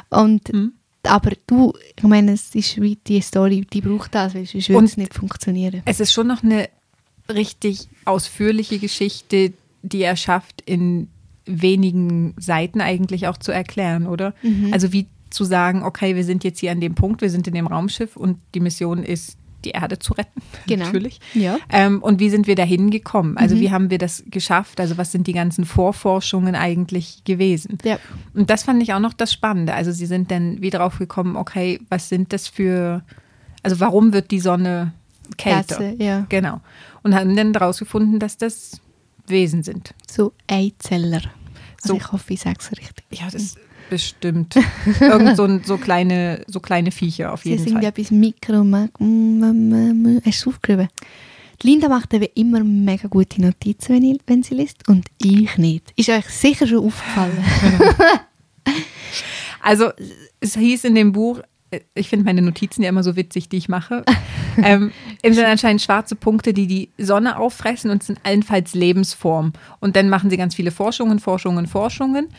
Und, 0.10 0.52
Mhm. 0.54 0.74
Aber 1.04 1.32
du, 1.48 1.74
ich 1.96 2.04
meine, 2.04 2.34
es 2.34 2.54
ist 2.54 2.80
wie 2.82 2.98
die 3.08 3.22
Story, 3.22 3.66
die 3.72 3.80
braucht 3.80 4.14
das, 4.14 4.36
weil 4.36 4.46
sonst 4.46 4.68
würde 4.70 4.86
es 4.86 4.98
nicht 4.98 5.14
funktionieren. 5.14 5.82
Es 5.86 6.02
ist 6.02 6.12
schon 6.12 6.28
noch 6.28 6.44
eine 6.44 6.68
richtig 7.30 7.88
ausführliche 8.04 8.80
Geschichte, 8.80 9.54
die 9.82 10.02
er 10.02 10.18
schafft, 10.18 10.62
in 10.66 11.08
wenigen 11.46 12.34
Seiten 12.38 12.82
eigentlich 12.82 13.28
auch 13.28 13.38
zu 13.38 13.52
erklären, 13.54 14.08
oder? 14.08 14.34
Mhm. 14.44 14.74
Also 14.74 14.92
wie 14.92 15.08
zu 15.30 15.46
sagen, 15.46 15.84
okay, 15.84 16.16
wir 16.18 16.24
sind 16.26 16.44
jetzt 16.44 16.60
hier 16.60 16.72
an 16.72 16.82
dem 16.82 16.96
Punkt, 16.96 17.22
wir 17.22 17.30
sind 17.30 17.48
in 17.48 17.54
dem 17.54 17.68
Raumschiff 17.68 18.18
und 18.18 18.38
die 18.54 18.60
Mission 18.60 19.02
ist 19.04 19.38
die 19.66 19.72
Erde 19.72 20.00
zu 20.00 20.14
retten, 20.14 20.42
Genau. 20.68 20.86
natürlich. 20.86 21.20
Ja. 21.34 21.58
Ähm, 21.70 22.02
und 22.02 22.20
wie 22.20 22.30
sind 22.30 22.48
wir 22.48 22.56
dahin 22.56 22.90
gekommen? 22.92 23.38
Also 23.38 23.56
Mhm. 23.56 23.60
wie 23.60 23.72
haben 23.72 23.90
wir 23.90 23.98
das 23.98 24.24
geschafft? 24.28 24.80
Also 24.80 24.98
was 24.98 25.12
sind 25.12 25.28
die 25.28 25.34
ganzen 25.34 25.66
Vorforschungen 25.66 26.56
eigentlich 26.56 27.24
gewesen? 27.26 27.78
Ja. 27.84 28.00
Und 28.34 28.50
das 28.50 28.64
fand 28.64 28.82
ich 28.84 28.94
auch 28.94 29.00
noch 29.00 29.14
das 29.14 29.34
Spannende. 29.34 29.74
Also 29.74 29.92
sie 29.92 30.06
sind 30.06 30.32
dann 30.32 30.62
wieder 30.62 30.80
drauf 30.80 30.98
gekommen, 31.00 31.36
okay, 31.36 31.80
was 31.90 32.10
sind 32.10 32.32
das 32.34 32.48
für, 32.48 33.04
also 33.64 33.80
warum 33.80 34.14
wird 34.14 34.32
die 34.32 34.40
Sonne 34.40 34.94
kälter? 35.38 35.78
Gase, 35.78 35.96
ja. 36.04 36.26
Genau. 36.30 36.62
Und 37.04 37.16
haben 37.16 37.36
dann 37.36 37.54
daraus 37.54 37.80
gefunden, 37.80 38.20
dass 38.20 38.38
das 38.38 38.80
Wesen 39.28 39.64
sind. 39.64 39.94
So 40.10 40.34
Eizeller. 40.48 41.22
Also 41.82 41.94
So. 41.94 41.96
ich 41.98 42.12
hoffe, 42.12 42.34
ich 42.34 42.42
sage 42.42 42.58
es 42.60 42.72
richtig. 42.72 43.06
Ja, 43.12 43.28
das 43.32 43.56
bestimmt. 43.90 44.56
Irgend 45.00 45.36
so, 45.38 45.60
so 45.64 45.78
kleine, 45.78 46.44
so 46.48 46.60
kleine 46.60 46.92
Viecher 46.92 47.34
auf 47.34 47.44
Sie 47.44 47.50
jeden 47.50 47.64
sind 47.64 47.74
Fall. 47.74 47.86
etwas 47.86 48.12
Mikro. 48.12 48.64
ma- 48.64 48.88
m- 49.00 49.44
m- 49.44 50.06
m- 50.06 50.22
Hast 50.26 50.46
du 50.46 50.50
es 50.52 50.56
aufgeschrieben? 50.56 50.88
Die 51.62 51.68
Linda 51.68 51.90
macht 51.90 52.14
eben 52.14 52.28
immer 52.36 52.64
mega 52.64 53.08
gute 53.10 53.42
Notizen, 53.42 53.96
wenn, 53.96 54.04
ich, 54.04 54.20
wenn 54.28 54.44
sie 54.44 54.56
liest, 54.56 54.88
und 54.88 55.08
ich 55.22 55.58
nicht. 55.58 55.92
Ist 55.98 56.10
euch 56.10 56.26
sicher 56.26 56.66
schon 56.68 56.86
aufgefallen. 56.86 57.44
Also 59.62 59.90
es 60.40 60.56
hieß 60.56 60.86
in 60.86 60.96
dem 60.96 61.12
Buch, 61.12 61.42
ich 61.94 62.08
finde 62.10 62.26
meine 62.26 62.42
Notizen 62.42 62.82
ja 62.82 62.90
immer 62.90 63.04
so 63.04 63.16
witzig, 63.16 63.50
die 63.50 63.58
ich 63.58 63.68
mache. 63.70 64.04
ähm, 64.64 64.92
es 65.22 65.36
sind 65.36 65.46
anscheinend 65.46 65.82
schwarze 65.82 66.16
Punkte, 66.16 66.54
die 66.54 66.66
die 66.66 66.90
Sonne 66.98 67.38
auffressen 67.38 67.92
und 67.92 68.02
sind 68.02 68.20
allenfalls 68.24 68.74
Lebensform. 68.74 69.54
Und 69.82 69.96
dann 69.96 70.10
machen 70.10 70.30
sie 70.30 70.38
ganz 70.38 70.56
viele 70.56 70.72
Forschungen, 70.72 71.20
Forschungen, 71.20 71.68
Forschungen. 71.68 72.30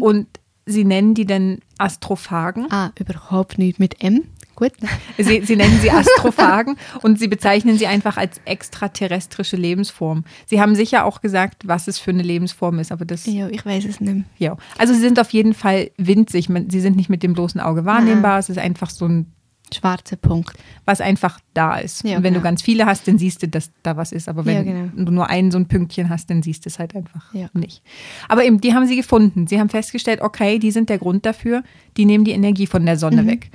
Und 0.00 0.26
sie 0.70 0.84
nennen 0.84 1.14
die 1.14 1.26
dann 1.26 1.58
Astrophagen. 1.78 2.66
ah, 2.70 2.90
überhaupt 2.98 3.58
nicht 3.58 3.78
mit 3.78 4.02
M. 4.02 4.24
Gut. 4.56 4.72
Sie, 5.16 5.40
sie 5.42 5.56
nennen 5.56 5.78
sie 5.80 5.90
Astrophagen 5.90 6.76
und 7.00 7.18
sie 7.18 7.28
bezeichnen 7.28 7.78
sie 7.78 7.86
einfach 7.86 8.18
als 8.18 8.42
extraterrestrische 8.44 9.56
Lebensform. 9.56 10.24
Sie 10.46 10.60
haben 10.60 10.74
sicher 10.74 11.06
auch 11.06 11.22
gesagt, 11.22 11.66
was 11.66 11.88
es 11.88 11.98
für 11.98 12.10
eine 12.10 12.22
Lebensform 12.22 12.78
ist, 12.78 12.92
aber 12.92 13.06
das 13.06 13.24
Ja, 13.24 13.48
ich 13.48 13.64
weiß 13.64 13.86
es 13.86 14.00
nicht. 14.00 14.26
Ja, 14.36 14.58
also 14.76 14.92
sie 14.92 15.00
sind 15.00 15.18
auf 15.18 15.30
jeden 15.30 15.54
Fall 15.54 15.90
winzig. 15.96 16.48
Sie 16.68 16.80
sind 16.80 16.96
nicht 16.96 17.08
mit 17.08 17.22
dem 17.22 17.32
bloßen 17.32 17.58
Auge 17.60 17.86
wahrnehmbar. 17.86 18.38
Es 18.38 18.50
ist 18.50 18.58
einfach 18.58 18.90
so 18.90 19.06
ein, 19.06 19.32
Schwarzer 19.74 20.16
Punkt. 20.16 20.56
was 20.84 21.00
einfach 21.00 21.38
da 21.54 21.76
ist. 21.76 22.04
Ja, 22.04 22.16
Und 22.16 22.22
wenn 22.24 22.34
du 22.34 22.40
genau. 22.40 22.50
ganz 22.50 22.62
viele 22.62 22.86
hast, 22.86 23.06
dann 23.08 23.18
siehst 23.18 23.42
du, 23.42 23.48
dass 23.48 23.70
da 23.82 23.96
was 23.96 24.12
ist. 24.12 24.28
Aber 24.28 24.44
wenn 24.44 24.56
Ja, 24.56 24.62
genau. 24.62 24.90
du 24.96 25.12
nur 25.12 25.28
ein 25.30 25.50
so 25.50 25.58
ein 25.58 25.66
Pünktchen 25.66 26.08
hast, 26.08 26.30
dann 26.30 26.42
siehst 26.42 26.64
du 26.64 26.68
es 26.68 26.78
halt 26.78 26.94
einfach 26.96 27.32
Ja. 27.34 27.48
nicht. 27.52 27.82
Aber 28.28 28.44
eben, 28.44 28.60
die 28.60 28.74
haben 28.74 28.86
sie 28.86 28.96
gefunden. 28.96 29.46
Sie 29.46 29.58
haben 29.60 29.68
festgestellt, 29.68 30.20
okay, 30.22 30.58
die 30.58 30.70
sind 30.70 30.88
der 30.88 30.98
Grund 30.98 31.24
dafür. 31.26 31.62
Die 31.96 32.04
nehmen 32.04 32.24
die 32.24 32.32
Energie 32.32 32.66
von 32.66 32.84
der 32.84 32.94
Mhm. 32.96 32.98
Sonne 33.00 33.26
weg. 33.26 33.50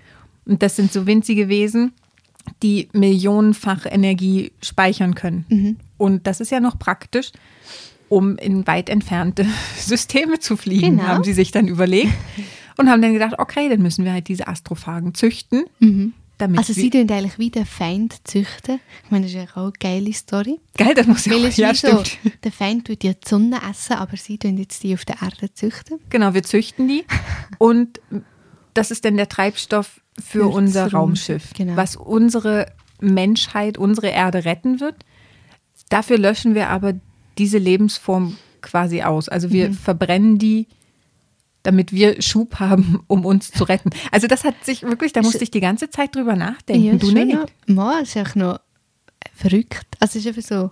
Und 0.46 0.62
das 0.64 0.76
sind 0.76 0.92
so 0.94 1.08
winzige 1.08 1.50
Wesen, 1.50 1.92
die 2.64 2.90
millionenfach 2.94 3.86
Energie 3.90 4.52
speichern 4.62 5.16
können. 5.16 5.46
Mhm. 5.50 5.78
Und 5.98 6.28
das 6.28 6.40
ist 6.40 6.52
ja 6.52 6.60
noch 6.60 6.78
praktisch, 6.78 7.32
um 8.08 8.38
in 8.38 8.68
weit 8.68 8.90
entfernte 8.90 9.46
Systeme 9.78 10.40
zu 10.40 10.56
fliegen, 10.58 10.98
Genau. 10.98 11.04
haben 11.08 11.24
sie 11.24 11.34
sich 11.34 11.52
dann 11.52 11.68
überlegt. 11.68 12.14
Und 12.78 12.90
haben 12.90 13.02
dann 13.02 13.14
gedacht, 13.14 13.36
okay, 13.38 13.70
dann 13.70 13.82
müssen 13.82 14.04
wir 14.06 14.12
halt 14.14 14.28
diese 14.28 14.48
Astrophagen 14.48 15.14
züchten, 15.14 15.66
damit 16.38 16.58
Also 16.60 16.74
sie 16.74 16.90
tun 16.90 17.10
eigentlich 17.10 17.40
wie 17.40 17.50
den 17.50 17.66
Feind 17.66 18.28
züchten. 18.28 18.80
Ich 19.06 19.12
meine, 19.12 19.26
das 19.26 19.34
ist 19.34 19.38
ja 19.38 19.46
auch 19.56 19.64
eine 19.64 19.72
geile 19.80 20.12
Story. 20.14 20.60
Geil, 20.78 20.94
das 20.94 21.08
muss 21.08 21.26
ja 21.26 21.32
Weil 21.34 21.46
auch, 21.46 21.48
es 21.48 21.58
ja, 21.58 21.72
wie 21.72 21.76
so, 21.76 22.04
stimmt. 22.04 22.18
der 22.44 22.52
Feind 22.52 22.88
tut 22.88 23.04
ja 23.04 23.14
die 23.14 23.28
Sonne 23.28 23.60
essen, 23.70 23.94
aber 23.94 24.18
sie 24.18 24.38
tun 24.38 24.58
jetzt 24.58 24.84
die 24.84 24.94
auf 24.94 25.06
der 25.06 25.22
Erde 25.22 25.54
züchten. 25.54 26.00
Genau, 26.10 26.34
wir 26.34 26.44
züchten 26.44 26.88
die. 26.90 27.06
Und 27.58 28.02
das 28.74 28.92
ist 28.92 29.06
dann 29.06 29.16
der 29.16 29.30
Treibstoff 29.30 30.02
für 30.22 30.40
Für 30.40 30.48
unser 30.48 30.92
Raumschiff, 30.92 31.52
genau. 31.56 31.78
was 31.78 31.96
unsere 31.96 32.66
Menschheit, 33.00 33.78
unsere 33.78 34.08
Erde 34.10 34.44
retten 34.46 34.80
wird. 34.82 34.96
Dafür 35.90 36.18
löschen 36.18 36.56
wir 36.56 36.70
aber 36.70 36.94
diese 37.38 37.58
Lebensform 37.58 38.38
quasi 38.62 39.04
aus. 39.04 39.30
Also 39.30 39.48
Mhm. 39.48 39.52
wir 39.54 39.74
verbrennen 39.74 40.38
die, 40.40 40.68
damit 41.66 41.92
wir 41.92 42.22
Schub 42.22 42.60
haben, 42.60 43.04
um 43.08 43.26
uns 43.26 43.52
zu 43.52 43.64
retten. 43.66 43.90
Also 44.12 44.28
das 44.28 44.44
hat 44.44 44.64
sich 44.64 44.84
wirklich, 44.84 45.14
da 45.14 45.22
musste 45.22 45.44
ich 45.44 45.52
die 45.52 45.60
ganze 45.60 45.90
Zeit 45.90 46.16
drüber 46.16 46.36
nachdenken. 46.36 47.00
du 47.00 47.08
schon 47.08 47.28
nicht. 47.28 47.36
noch- 47.36 47.48
Mal, 47.68 48.04
ist 48.04 48.16
auch 48.18 48.36
noch 48.36 48.60
verrückt. 49.34 49.86
Also 50.00 50.20
es 50.20 50.26
ist 50.26 50.28
einfach 50.38 50.48
so, 50.48 50.72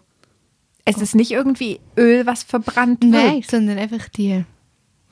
Es 0.85 0.97
ist 1.01 1.15
nicht 1.15 1.31
irgendwie 1.31 1.79
Öl, 1.97 2.25
was 2.25 2.43
verbrannt 2.43 3.01
wird. 3.03 3.11
nein, 3.13 3.43
sondern 3.49 3.77
einfach 3.77 4.07
die 4.09 4.43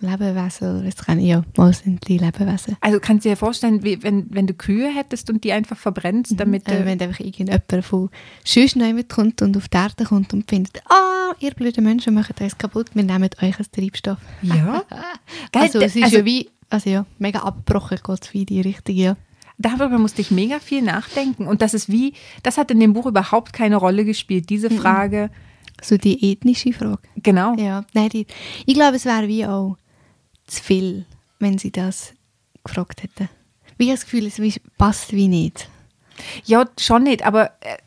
Lebewesen, 0.01 0.85
jetzt 0.85 1.05
kann 1.05 1.19
ich 1.19 1.27
ja, 1.27 1.43
mal 1.57 1.73
sind 1.73 2.07
die 2.07 2.17
Lebewesen. 2.17 2.75
Also 2.81 2.99
kannst 2.99 3.25
du 3.25 3.29
dir 3.29 3.37
vorstellen, 3.37 3.83
wie, 3.83 4.01
wenn, 4.03 4.27
wenn 4.29 4.47
du 4.47 4.53
Kühe 4.53 4.89
hättest 4.93 5.29
und 5.29 5.43
die 5.43 5.51
einfach 5.51 5.77
verbrennst, 5.77 6.39
damit 6.39 6.67
Äh, 6.67 6.81
äh, 6.81 6.85
wenn 6.85 6.99
einfach 7.01 7.19
irgendjemand 7.19 7.63
von 7.85 8.09
sonst 8.43 8.75
jemand 8.75 9.09
kommt 9.09 9.41
und 9.41 9.55
auf 9.57 9.69
die 9.69 9.77
Erde 9.77 10.03
kommt 10.05 10.33
und 10.33 10.49
findet, 10.49 10.81
ah, 10.89 11.31
ihr 11.39 11.51
blöden 11.51 11.83
Menschen 11.83 12.13
macht 12.13 12.39
uns 12.41 12.57
kaputt, 12.57 12.87
wir 12.93 13.03
nehmen 13.03 13.29
euch 13.41 13.57
als 13.59 13.69
Treibstoff. 13.71 14.17
Ja. 14.41 14.83
Also 15.53 15.79
es 15.79 15.95
ist 15.95 16.03
also- 16.03 16.17
ja 16.17 16.25
wie, 16.25 16.49
also 16.69 16.89
ja, 16.89 17.05
mega 17.19 17.39
abgebrochen 17.39 17.99
geht 18.03 18.23
es 18.23 18.33
wie 18.33 18.45
die 18.45 18.61
Richtung, 18.61 18.95
ja. 18.95 19.15
Darüber 19.57 19.99
musste 19.99 20.21
ich 20.21 20.31
mega 20.31 20.57
viel 20.59 20.81
nachdenken. 20.81 21.45
Und 21.45 21.61
das 21.61 21.75
ist 21.75 21.87
wie, 21.89 22.13
das 22.41 22.57
hat 22.57 22.71
in 22.71 22.79
dem 22.79 22.93
Buch 22.93 23.05
überhaupt 23.05 23.53
keine 23.53 23.75
Rolle 23.75 24.05
gespielt. 24.05 24.49
Diese 24.49 24.71
Frage, 24.71 25.29
So 25.83 25.97
die 25.97 26.31
ethnische 26.31 26.73
Frage. 26.73 27.01
genau. 27.21 27.53
Ja, 27.57 27.83
nein, 27.93 28.09
die, 28.09 28.25
ich 28.65 28.73
glaube, 28.73 28.95
es 28.95 29.05
wäre 29.05 29.27
wie 29.27 29.45
auch 29.45 29.77
zu 30.51 30.63
viel, 30.63 31.05
wenn 31.39 31.57
sie 31.57 31.71
das 31.71 32.13
gefragt 32.63 33.03
hätten. 33.03 33.29
Wie 33.77 33.89
das 33.89 34.03
Gefühl, 34.03 34.25
es 34.27 34.39
wie- 34.39 34.61
passt 34.77 35.13
wie 35.13 35.27
nicht. 35.27 35.69
Ja, 36.45 36.65
schon 36.79 37.03
nicht, 37.03 37.25
aber 37.25 37.45
äh, 37.61 37.77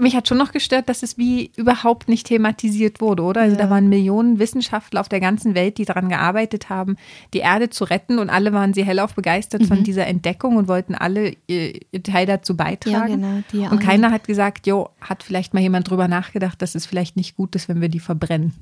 mich 0.00 0.16
hat 0.16 0.26
schon 0.26 0.38
noch 0.38 0.50
gestört, 0.50 0.88
dass 0.88 1.04
es 1.04 1.16
wie 1.18 1.52
überhaupt 1.56 2.08
nicht 2.08 2.26
thematisiert 2.26 3.00
wurde, 3.00 3.22
oder? 3.22 3.42
Also 3.42 3.54
Ja. 3.56 3.62
da 3.64 3.70
waren 3.70 3.88
Millionen 3.88 4.40
Wissenschaftler 4.40 5.00
auf 5.00 5.08
der 5.08 5.20
ganzen 5.20 5.54
Welt, 5.54 5.78
die 5.78 5.84
daran 5.84 6.08
gearbeitet 6.08 6.70
haben, 6.70 6.96
die 7.34 7.38
Erde 7.40 7.70
zu 7.70 7.84
retten 7.84 8.18
und 8.18 8.30
alle 8.30 8.52
waren 8.52 8.74
sehr 8.74 8.86
hellauf 8.86 9.14
begeistert 9.14 9.66
von 9.66 9.84
dieser 9.84 10.06
Entdeckung 10.08 10.56
und 10.56 10.66
wollten 10.66 10.94
alle 10.96 11.36
ihr, 11.46 11.74
ihr 11.92 12.02
Teil 12.02 12.26
dazu 12.26 12.56
beitragen. 12.56 13.20
genau, 13.20 13.42
die 13.52 13.58
und 13.58 13.78
keiner 13.78 14.10
hat 14.10 14.26
gesagt, 14.26 14.66
jo, 14.66 14.88
hat 15.00 15.22
vielleicht 15.22 15.54
mal 15.54 15.60
jemand 15.60 15.88
drüber 15.88 16.08
nachgedacht, 16.08 16.60
dass 16.62 16.74
es 16.74 16.86
vielleicht 16.86 17.16
nicht 17.16 17.36
gut 17.36 17.54
ist, 17.54 17.68
wenn 17.68 17.80
wir 17.80 17.88
die 17.90 18.00
verbrennen. 18.00 18.54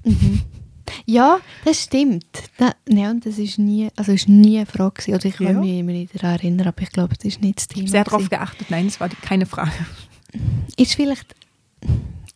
Ja, 1.06 1.40
das 1.64 1.82
stimmt. 1.84 2.24
Ja, 2.88 3.10
und 3.10 3.24
das 3.26 3.38
ist 3.38 3.58
nie, 3.58 3.88
also 3.96 4.12
ist 4.12 4.28
nie 4.28 4.56
eine 4.58 4.66
Frage 4.66 4.94
gewesen. 5.02 5.14
Oder 5.14 5.24
ich 5.26 5.36
kann 5.36 5.46
Ja. 5.46 5.52
mich 5.60 5.78
immer 5.78 5.92
nicht 5.92 6.14
daran 6.14 6.30
erinnern, 6.36 6.68
aber 6.68 6.82
ich 6.82 6.90
glaube, 6.90 7.14
das 7.16 7.24
ist 7.24 7.40
nicht 7.42 7.58
das 7.58 7.68
Thema. 7.68 7.88
Sehr 7.88 8.04
darauf 8.04 8.28
geachtet, 8.28 8.70
nein, 8.70 8.86
das 8.86 9.00
war 9.00 9.08
keine 9.08 9.46
Frage. 9.46 9.72
Ist 10.76 10.94
vielleicht 10.94 11.34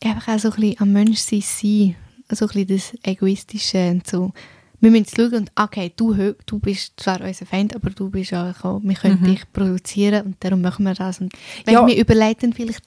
einfach 0.05 0.35
auch 0.35 0.39
so 0.39 0.51
ein 0.51 0.57
bisschen 0.61 0.81
am 0.81 0.93
Menschsein 0.93 1.41
sein, 1.41 1.95
so 2.31 2.47
ein 2.47 2.67
bisschen 2.67 2.67
das 2.69 2.95
Egoistische 3.03 3.91
und 3.91 4.07
so. 4.07 4.33
Wir 4.81 4.91
müssen 4.91 5.07
schauen 5.17 5.35
und, 5.35 5.53
okay, 5.57 5.91
du, 5.97 6.15
du 6.45 6.59
bist 6.59 6.93
zwar 6.99 7.21
unser 7.23 7.47
Feind, 7.47 7.75
aber 7.75 7.89
du 7.91 8.11
bist 8.11 8.35
auch, 8.35 8.81
wir 8.83 8.95
können 8.95 9.25
dich 9.25 9.51
produzieren 9.53 10.27
und 10.27 10.37
darum 10.45 10.61
machen 10.61 10.85
wir 10.85 10.95
das. 10.95 11.21
Und 11.21 11.33
wenn 11.65 11.75
Ja. 11.75 11.87
wir 11.87 11.97
überleiten, 11.97 12.53
vielleicht, 12.53 12.83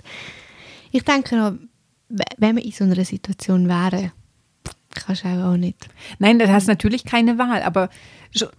ich 0.92 1.04
denke 1.04 1.36
noch, 1.36 1.54
wenn 2.38 2.56
wir 2.56 2.64
in 2.64 2.72
so 2.72 2.84
einer 2.84 3.04
Situation 3.04 3.68
wären, 3.68 4.12
kannst 4.94 5.24
du 5.24 5.28
auch, 5.28 5.58
nicht. 5.58 5.88
Nein, 6.20 6.40
da 6.40 6.48
hast 6.48 6.68
natürlich 6.68 7.06
keine 7.06 7.38
Wahl. 7.38 7.62
Aber 7.64 7.90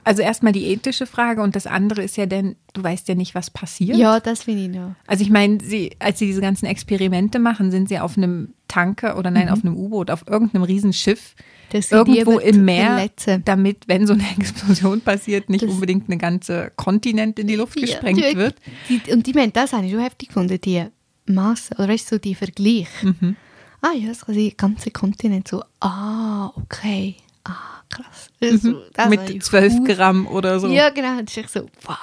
also 0.04 0.22
erstmal 0.22 0.52
die 0.52 0.64
ethische 0.66 1.06
Frage 1.06 1.42
und 1.42 1.54
das 1.56 1.66
andere 1.66 2.02
ist 2.02 2.16
ja 2.16 2.26
denn, 2.26 2.56
du 2.72 2.82
weißt 2.82 3.08
ja 3.08 3.14
nicht, 3.14 3.34
was 3.34 3.50
passiert. 3.50 3.96
Ja, 3.96 4.18
das 4.20 4.44
finde 4.44 4.62
ich 4.64 4.68
noch. 4.68 4.94
Also 5.06 5.22
ich 5.22 5.30
meine, 5.30 5.58
sie, 5.62 5.92
als 5.98 6.18
sie 6.18 6.26
diese 6.26 6.40
ganzen 6.40 6.66
Experimente 6.66 7.38
machen, 7.38 7.70
sind 7.70 7.88
sie 7.88 7.98
auf 7.98 8.16
einem 8.16 8.54
Tanker 8.68 9.16
oder 9.18 9.30
nein, 9.30 9.48
auf 9.48 9.64
einem 9.64 9.76
U-Boot, 9.76 10.10
auf 10.10 10.24
irgendeinem 10.28 10.62
Riesenschiff, 10.64 11.34
sie 11.72 11.82
irgendwo 11.94 12.38
im 12.38 12.64
Meer, 12.64 12.86
verletzen. 12.94 13.42
damit, 13.44 13.86
wenn 13.88 14.06
so 14.06 14.12
eine 14.12 14.24
Explosion 14.38 15.00
passiert, 15.00 15.50
nicht 15.50 15.64
Das- 15.64 15.70
unbedingt 15.70 16.08
eine 16.08 16.18
ganze 16.18 16.72
Kontinent 16.76 17.38
in 17.38 17.46
die 17.46 17.56
Luft 17.56 17.76
gesprengt 17.76 18.18
die, 18.18 18.36
wird. 18.36 18.56
Die, 18.88 19.12
und 19.12 19.26
ich 19.26 19.34
meine, 19.34 19.52
das 19.52 19.72
habe 19.72 19.86
ich 19.86 19.92
schon 19.92 20.00
heftig 20.00 20.28
gefunden, 20.28 20.60
die 20.60 20.84
Masse, 21.26 21.74
oder 21.74 21.88
weißt 21.88 22.10
du, 22.10 22.16
so 22.16 22.18
die 22.20 22.34
Vergleich. 22.34 22.88
Mhm. 23.02 23.36
Ah 23.82 23.92
ja, 23.94 24.08
das 24.08 24.24
ganze 24.56 24.90
Kontinent 24.90 25.48
so, 25.48 25.62
ah, 25.80 26.48
okay, 26.56 27.16
ah, 27.44 27.80
krass. 27.88 28.28
Also, 28.42 28.82
habe 28.98 29.14
ich 29.14 29.34
Mit 29.34 29.44
12 29.44 29.72
hu- 29.74 29.84
Gramm 29.84 30.26
oder 30.26 30.60
so. 30.60 30.68
Ja, 30.68 30.90
genau, 30.90 31.20
das 31.22 31.30
ist 31.30 31.36
echt 31.38 31.50
so, 31.50 31.62
wow. 31.84 31.96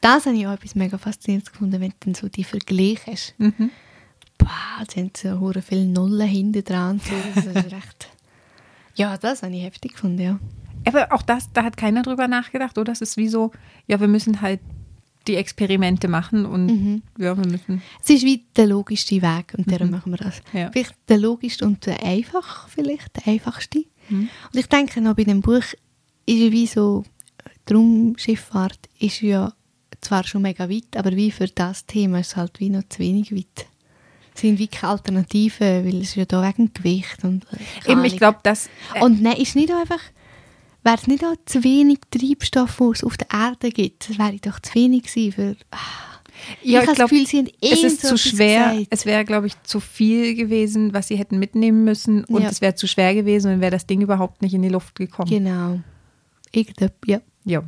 Das 0.00 0.26
habe 0.26 0.36
ich 0.36 0.46
auch 0.46 0.52
etwas 0.52 0.74
mega 0.74 0.96
faszinierendes 0.98 1.52
gefunden, 1.52 1.80
wenn 1.80 1.90
du 1.90 1.96
dann 2.00 2.14
so 2.14 2.28
die 2.28 2.44
Vergleich 2.44 3.06
hast. 3.06 3.34
Mhm. 3.38 3.70
Wow, 4.38 4.48
haben 4.96 5.10
sie 5.14 5.28
so 5.28 5.38
hure 5.40 5.60
viele 5.62 5.84
Nullen 5.84 6.26
hinten 6.26 6.64
dran. 6.64 7.00
So. 7.00 7.12
Das 7.34 7.46
ist 7.46 7.54
recht... 7.72 8.08
Ja, 8.94 9.16
das 9.18 9.42
habe 9.42 9.54
ich 9.54 9.62
heftig 9.62 9.92
gefunden, 9.92 10.20
ja. 10.20 10.38
Aber 10.86 11.12
auch 11.12 11.22
das, 11.22 11.52
da 11.52 11.62
hat 11.62 11.76
keiner 11.76 12.02
drüber 12.02 12.26
nachgedacht, 12.28 12.76
oder? 12.78 12.92
Das 12.92 13.02
ist 13.02 13.16
wie 13.18 13.28
so, 13.28 13.52
ja, 13.86 14.00
wir 14.00 14.08
müssen 14.08 14.40
halt 14.40 14.60
die 15.30 15.36
Experimente 15.36 16.08
machen 16.08 16.44
und 16.46 16.66
Mhm. 16.66 17.02
ja, 17.18 17.36
wir 17.36 17.46
müssen. 17.46 17.82
Es 18.02 18.10
ist 18.10 18.24
wie 18.24 18.44
der 18.56 18.66
logischste 18.66 19.22
Weg 19.22 19.54
und 19.56 19.70
darum 19.70 19.90
machen 19.90 20.12
wir 20.12 20.18
das. 20.18 20.42
Ja. 20.52 20.70
Vielleicht 20.72 20.94
der 21.08 21.18
logischste 21.18 21.64
und 21.64 21.84
der 21.86 22.02
einfach, 22.04 22.68
vielleicht 22.68 23.16
der 23.16 23.32
einfachste. 23.34 23.84
Mhm. 24.08 24.28
Und 24.52 24.58
ich 24.58 24.66
denke 24.66 25.00
noch 25.00 25.14
bei 25.14 25.24
dem 25.24 25.40
Buch 25.40 25.62
ist 26.26 26.52
wie 26.52 26.66
so, 26.66 27.04
die 27.68 27.74
Raumschifffahrt 27.74 28.78
ist 28.98 29.20
ja 29.20 29.52
zwar 30.00 30.24
schon 30.24 30.42
mega 30.42 30.68
weit, 30.68 30.96
aber 30.96 31.12
wie 31.16 31.30
für 31.30 31.46
das 31.48 31.86
Thema 31.86 32.20
ist 32.20 32.28
es 32.28 32.36
halt 32.36 32.58
wie 32.60 32.70
noch 32.70 32.82
zu 32.88 33.00
wenig 33.00 33.34
weit. 33.34 33.66
sind 34.34 34.58
wie 34.58 34.68
keine 34.68 34.92
Alternativen, 34.92 35.84
weil 35.84 36.00
es 36.00 36.14
ja 36.14 36.24
da 36.24 36.42
wegen 36.46 36.72
Gewicht 36.72 37.24
und 37.24 37.44
äh, 37.86 37.92
Eben, 37.92 38.04
ich 38.04 38.16
glaube, 38.16 38.38
das. 38.42 38.68
Äh, 38.94 39.02
Und 39.02 39.20
nein, 39.20 39.36
ist 39.36 39.54
nicht 39.56 39.70
einfach, 39.72 40.00
wäre 40.82 40.96
es 40.96 41.06
nicht 41.06 41.24
auch 41.24 41.36
zu 41.46 41.62
wenig 41.64 41.98
Treibstoff, 42.10 42.80
wo 42.80 42.92
es 42.92 43.04
auf 43.04 43.16
der 43.16 43.28
Erde 43.32 43.70
gibt? 43.70 44.08
Das 44.08 44.18
wäre 44.18 44.36
doch 44.40 44.60
zu 44.60 44.74
wenig 44.74 45.04
gewesen 45.04 45.32
für... 45.32 45.56
Ah, 45.70 45.76
ja, 46.62 46.82
ich 46.82 47.28
sie 47.28 47.38
haben 47.38 47.48
es 47.60 47.82
ist 47.84 48.00
so 48.02 48.08
zu 48.08 48.16
schwer. 48.18 48.70
gesagt. 48.70 48.86
Es 48.90 49.04
wäre, 49.06 49.24
glaube 49.26 49.46
ich, 49.46 49.62
zu 49.62 49.78
viel 49.78 50.34
gewesen, 50.34 50.94
was 50.94 51.08
sie 51.08 51.16
hätten 51.16 51.38
mitnehmen 51.38 51.84
müssen. 51.84 52.24
Und 52.24 52.42
Ja. 52.42 52.48
es 52.48 52.60
wäre 52.62 52.74
zu 52.74 52.86
schwer 52.86 53.14
gewesen 53.14 53.52
und 53.52 53.60
wäre 53.60 53.70
das 53.72 53.86
Ding 53.86 54.00
überhaupt 54.00 54.40
nicht 54.40 54.54
in 54.54 54.62
die 54.62 54.70
Luft 54.70 54.94
gekommen. 54.94 55.28
Genau. 55.28 55.80
Irgendetwas, 56.52 56.92
ja. 57.06 57.20
Ja. 57.44 57.62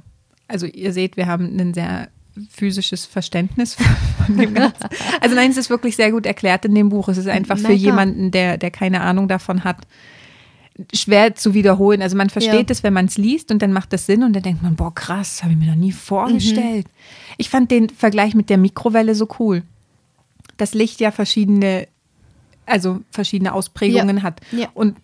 Also 0.48 0.66
ihr 0.66 0.92
seht, 0.92 1.16
wir 1.16 1.26
haben 1.26 1.54
ein 1.60 1.74
sehr 1.74 2.08
physisches 2.50 3.04
Verständnis 3.04 3.74
von 4.26 4.36
dem 4.38 4.54
Ganzen. 4.54 4.88
Also 5.20 5.34
nein, 5.36 5.50
es 5.50 5.56
ist 5.58 5.68
wirklich 5.70 5.96
sehr 5.96 6.10
gut 6.10 6.24
erklärt 6.26 6.64
in 6.64 6.74
dem 6.74 6.88
Buch. 6.88 7.08
Es 7.08 7.18
ist 7.18 7.28
einfach 7.28 7.58
für 7.58 7.68
Mega. 7.68 7.74
jemanden, 7.80 8.30
der, 8.30 8.56
der 8.58 8.70
keine 8.70 9.02
Ahnung 9.02 9.28
davon 9.28 9.64
hat, 9.64 9.86
schwer 10.94 11.34
zu 11.34 11.54
wiederholen. 11.54 12.02
Also 12.02 12.16
man 12.16 12.30
versteht 12.30 12.54
Ja. 12.68 12.72
es, 12.72 12.82
wenn 12.82 12.92
man 12.92 13.06
es 13.06 13.18
liest 13.18 13.50
und 13.50 13.60
dann 13.62 13.72
macht 13.72 13.92
das 13.92 14.06
Sinn 14.06 14.22
und 14.22 14.32
dann 14.32 14.42
denkt 14.42 14.62
man, 14.62 14.74
boah, 14.76 14.94
krass, 14.94 15.42
habe 15.42 15.52
ich 15.52 15.58
mir 15.58 15.66
noch 15.66 15.76
nie 15.76 15.92
vorgestellt. 15.92 16.86
Mhm. 16.86 17.34
Ich 17.38 17.50
fand 17.50 17.70
den 17.70 17.88
Vergleich 17.90 18.34
mit 18.34 18.48
der 18.50 18.58
Mikrowelle 18.58 19.14
so 19.14 19.28
cool. 19.38 19.62
Das 20.56 20.74
Licht 20.74 21.00
ja 21.00 21.10
verschiedene, 21.10 21.88
also 22.66 23.00
verschiedene 23.10 23.52
Ausprägungen 23.52 24.18
Ja. 24.18 24.22
hat. 24.22 24.40
Ja. 24.52 24.68
Und 24.74 24.96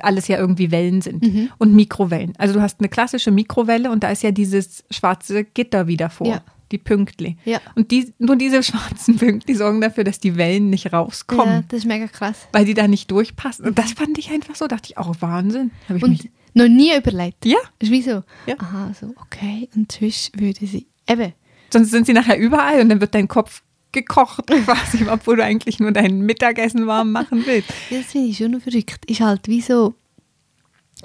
alles 0.00 0.26
ja 0.28 0.38
irgendwie 0.38 0.70
Wellen 0.70 1.02
sind. 1.02 1.22
Mhm. 1.22 1.50
Und 1.58 1.74
Mikrowellen. 1.74 2.34
Also 2.36 2.54
du 2.54 2.60
hast 2.60 2.80
eine 2.80 2.88
klassische 2.88 3.30
Mikrowelle 3.30 3.90
und 3.90 4.02
da 4.02 4.10
ist 4.10 4.22
ja 4.22 4.32
dieses 4.32 4.84
schwarze 4.90 5.44
Gitter 5.44 5.86
wieder 5.86 6.10
vor. 6.10 6.42
Die 6.72 6.78
Pünktli. 6.78 7.36
Ja. 7.44 7.60
Und 7.74 7.90
die, 7.90 8.12
nur 8.18 8.36
diese 8.36 8.62
schwarzen 8.62 9.16
Pünktli 9.16 9.54
sorgen 9.54 9.80
dafür, 9.80 10.04
dass 10.04 10.20
die 10.20 10.36
Wellen 10.36 10.68
nicht 10.70 10.92
rauskommen 10.92 11.46
Ja, 11.46 11.62
das 11.68 11.78
ist 11.80 11.86
mega 11.86 12.06
krass. 12.08 12.46
weil 12.52 12.64
die 12.66 12.74
da 12.74 12.86
nicht 12.88 13.10
durchpassen. 13.10 13.64
Und 13.66 13.78
das 13.78 13.92
fand 13.92 14.18
ich 14.18 14.30
einfach 14.30 14.54
so, 14.54 14.66
dachte 14.66 14.90
ich, 14.90 14.98
auch 14.98 15.14
Wahnsinn. 15.20 15.70
Hab 15.88 15.96
ich 15.96 16.02
Und 16.02 16.10
mich, 16.10 16.30
noch 16.54 16.68
nie 16.68 16.94
überlegt. 16.96 17.44
ja, 17.46 17.58
ist 17.78 17.90
wie 17.90 18.02
so, 18.02 18.22
Ja. 18.46 18.56
aha, 18.58 18.92
so, 18.98 19.14
okay, 19.22 19.68
und 19.74 19.90
sonst 19.92 20.38
würde 20.38 20.66
sie, 20.66 20.86
eben, 21.08 21.32
sonst 21.72 21.90
sind 21.90 22.06
sie 22.06 22.12
nachher 22.12 22.38
überall 22.38 22.80
und 22.80 22.88
dann 22.90 23.00
wird 23.00 23.14
dein 23.14 23.28
Kopf 23.28 23.62
gekocht 23.92 24.46
quasi, 24.64 25.06
obwohl 25.08 25.36
du 25.36 25.44
eigentlich 25.44 25.80
nur 25.80 25.92
dein 25.92 26.20
Mittagessen 26.20 26.86
warm 26.86 27.12
machen 27.12 27.44
willst. 27.46 27.70
das 27.90 28.06
finde 28.12 28.28
ich 28.28 28.36
schon 28.36 28.50
noch 28.50 28.60
verrückt, 28.60 29.04
ist 29.10 29.20
halt 29.20 29.48
wie 29.48 29.62
so, 29.62 29.94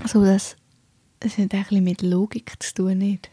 so 0.05 0.24
dass, 0.25 0.58
es 1.22 1.38
hat 1.38 1.53
ein 1.53 1.63
bisschen 1.63 1.84
mit 1.86 2.01
Logik 2.01 2.51
zu 2.60 2.74
tun, 2.74 2.98
nicht? 2.98 3.29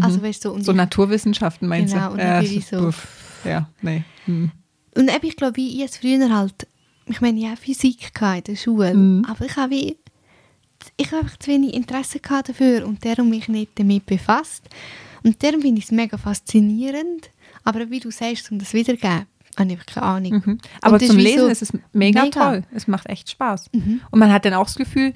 Also 0.00 0.22
weißt 0.22 0.44
du, 0.44 0.48
so, 0.48 0.54
und, 0.54 0.64
So 0.64 0.72
Naturwissenschaften 0.72 1.68
meinst 1.68 1.92
Genau, 1.94 2.08
du? 2.08 2.12
und 2.14 2.18
Ja, 2.20 2.36
irgendwie 2.40 2.54
das 2.56 2.64
ist 2.64 2.70
so- 2.70 2.80
doof. 2.80 3.06
Ja, 3.44 3.68
nee. 3.82 4.04
Hm. 4.26 4.50
und 4.94 5.08
eben, 5.14 5.26
ich 5.26 5.36
glaube, 5.36 5.56
wie 5.56 5.76
ich 5.76 5.84
es 5.90 5.96
früher 5.98 6.34
halt, 6.34 6.66
ich 7.06 7.20
meine, 7.20 7.38
ich 7.40 7.46
habe 7.46 7.56
Physik 7.56 8.10
in 8.20 8.44
der 8.44 8.56
Schule, 8.56 8.94
Mhm. 8.94 9.24
aber 9.28 9.44
ich 9.44 9.56
habe 9.56 9.70
wie, 9.72 9.96
ich 10.96 11.06
habe 11.12 11.22
einfach 11.22 11.36
zu 11.38 11.50
wenig 11.50 11.74
Interesse 11.74 12.20
gehabt 12.20 12.48
dafür 12.48 12.86
und 12.86 13.04
darum 13.04 13.28
mich 13.30 13.48
nicht 13.48 13.72
damit 13.78 14.06
befasst. 14.06 14.62
Und 15.24 15.42
darum 15.42 15.60
finde 15.62 15.78
ich 15.80 15.84
es 15.86 15.90
mega 15.92 16.16
faszinierend, 16.18 17.30
aber 17.64 17.90
wie 17.90 18.00
du 18.00 18.10
sagst, 18.10 18.50
um 18.50 18.58
das 18.58 18.72
wiedergeben, 18.74 19.26
habe 19.58 19.72
ich 19.72 19.86
keine 19.86 20.06
Ahnung. 20.06 20.42
Mhm. 20.44 20.58
Aber 20.80 20.94
Und 20.94 21.06
zum 21.06 21.16
Lesen 21.18 21.40
so- 21.40 21.48
ist 21.48 21.62
es 21.62 21.72
mega, 21.92 22.22
Mega. 22.24 22.30
toll. 22.50 22.62
Es 22.74 22.86
macht 22.88 23.08
echt 23.08 23.30
Spaß. 23.30 23.70
Mhm. 23.72 24.00
Und 24.10 24.18
man 24.18 24.32
hat 24.32 24.44
dann 24.44 24.54
auch 24.54 24.66
das 24.66 24.76
Gefühl, 24.76 25.12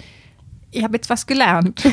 ich 0.70 0.82
habe 0.82 0.96
jetzt 0.96 1.08
was 1.11 1.26
gelernt. 1.26 1.82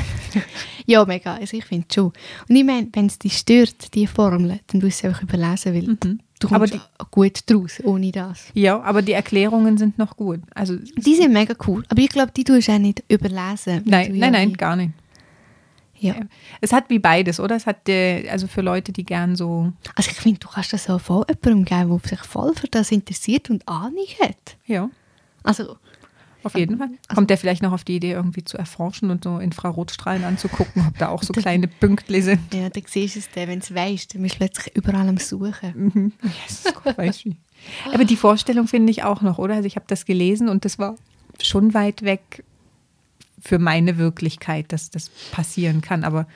Ja, 0.85 1.05
mega. 1.05 1.35
Also 1.35 1.55
ich 1.55 1.63
finde 1.63 1.87
schon. 1.93 2.11
Und 2.49 2.55
ich 2.57 2.63
meine, 2.65 2.89
wenn 2.91 3.05
es 3.05 3.17
dich 3.17 3.37
stört, 3.37 3.93
die 3.93 4.05
Formel, 4.05 4.59
dann 4.67 4.81
tust 4.81 4.97
du 4.97 5.01
sie 5.01 5.07
einfach 5.07 5.21
überlesen, 5.23 5.73
weil 5.73 5.83
Mhm. 5.83 6.19
du 6.39 6.47
Aber 6.53 6.67
kommst 6.67 6.79
gut 7.11 7.39
draus, 7.49 7.79
ohne 7.85 8.11
das. 8.11 8.47
ja, 8.53 8.81
aber 8.81 9.01
die 9.01 9.13
Erklärungen 9.13 9.77
sind 9.77 9.97
noch 9.97 10.17
gut. 10.17 10.41
Also 10.53 10.75
Die 10.97 11.15
sind 11.15 11.31
mega 11.31 11.53
cool. 11.67 11.85
Aber 11.87 12.01
ich 12.01 12.09
glaube, 12.09 12.33
die 12.35 12.43
tust 12.43 12.67
du 12.67 12.73
auch 12.73 12.79
nicht 12.79 13.01
überlesen. 13.07 13.83
nein, 13.85 14.11
nein, 14.17 14.33
nein, 14.33 14.53
gar 14.53 14.75
nicht. 14.75 14.91
Ja. 15.99 16.15
Es 16.59 16.73
hat 16.73 16.89
wie 16.89 16.99
beides, 16.99 17.39
oder? 17.39 17.55
Es 17.55 17.65
hat 17.65 17.87
äh, 17.87 18.27
also 18.27 18.47
für 18.47 18.59
Leute, 18.61 18.91
die 18.91 19.05
gern 19.05 19.37
so 19.37 19.71
Also 19.95 20.11
ich 20.11 20.17
finde, 20.17 20.39
du 20.39 20.49
kannst 20.49 20.73
das 20.73 20.89
auch 20.89 20.99
voll 20.99 21.23
jemandem 21.29 21.63
geben, 21.63 21.97
der 22.01 22.09
sich 22.09 22.19
voll 22.27 22.53
für 22.55 22.67
das 22.67 22.91
interessiert 22.91 23.49
und 23.49 23.65
Ahnung 23.69 24.05
hat. 24.21 24.57
ja, 24.65 24.89
Also, 25.43 25.77
auf 26.43 26.55
jeden 26.55 26.77
Fall. 26.77 26.89
Kommt 27.13 27.29
der 27.29 27.37
vielleicht 27.37 27.63
noch 27.63 27.71
auf 27.71 27.83
die 27.83 27.95
Idee, 27.95 28.11
irgendwie 28.11 28.43
zu 28.43 28.57
erforschen 28.57 29.09
und 29.09 29.23
so 29.23 29.39
Infrarotstrahlen 29.39 30.23
anzugucken, 30.23 30.85
ob 30.87 30.97
da 30.97 31.09
auch 31.09 31.23
so 31.23 31.33
kleine 31.33 31.67
Pünktli 31.67 32.21
sind. 32.21 32.53
ja, 32.53 32.69
dann 32.69 32.83
siehst 32.85 33.15
du 33.15 33.19
es 33.19 33.29
dann, 33.29 33.47
wenn 33.47 33.59
du 33.59 33.65
es 33.65 33.73
weißt, 33.75 34.15
dann 34.15 34.21
bist 34.21 34.35
du 34.35 34.39
plötzlich 34.39 34.75
überall 34.75 35.07
am 35.07 35.17
Suchen. 35.17 35.73
Mhm. 35.75 36.11
Jesus 36.47 36.73
Gott, 36.83 36.97
weiß 36.97 37.25
wie. 37.25 37.37
Aber 37.93 38.05
die 38.05 38.17
Vorstellung 38.17 38.67
finde 38.67 38.91
ich 38.91 39.03
auch 39.03 39.21
noch, 39.21 39.37
oder? 39.37 39.55
Also 39.55 39.67
ich 39.67 39.75
habe 39.75 39.85
das 39.87 40.05
gelesen 40.05 40.49
und 40.49 40.65
das 40.65 40.79
war 40.79 40.95
schon 41.41 41.73
weit 41.73 42.03
weg 42.03 42.43
für 43.41 43.59
meine 43.59 43.97
Wirklichkeit, 43.97 44.71
dass 44.71 44.89
das 44.89 45.09
passieren 45.31 45.81
kann. 45.81 46.03
Aber 46.03 46.27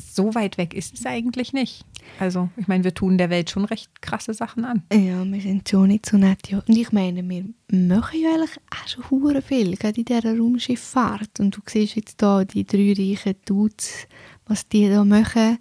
so 0.00 0.34
weit 0.34 0.58
weg 0.58 0.74
ist 0.74 0.94
es 0.94 1.06
eigentlich 1.06 1.52
nicht. 1.52 1.84
Also 2.18 2.48
ich 2.56 2.66
meine, 2.68 2.84
wir 2.84 2.94
tun 2.94 3.18
der 3.18 3.30
Welt 3.30 3.50
schon 3.50 3.64
recht 3.64 4.02
krasse 4.02 4.34
Sachen 4.34 4.64
an. 4.64 4.82
Ja, 4.92 5.24
wir 5.24 5.40
sind 5.40 5.68
schon 5.68 5.88
nicht 5.88 6.06
so 6.06 6.16
nett. 6.16 6.48
Ja. 6.48 6.62
Und 6.66 6.76
ich 6.76 6.92
meine, 6.92 7.28
wir 7.28 7.44
machen 7.70 8.20
ja 8.20 8.30
eigentlich 8.34 8.58
auch 8.70 8.88
schon 8.88 9.10
hure 9.10 9.42
viel, 9.42 9.76
gerade 9.76 9.98
in 9.98 10.04
dieser 10.04 10.36
Raumschifffahrt. 10.36 11.40
Und 11.40 11.56
du 11.56 11.60
siehst 11.66 11.96
jetzt 11.96 12.22
da 12.22 12.44
die 12.44 12.64
drei 12.64 12.94
reichen 12.96 13.36
Dudes, 13.44 14.06
was 14.46 14.68
die 14.68 14.88
da 14.88 15.04
machen. 15.04 15.58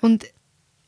Und 0.00 0.24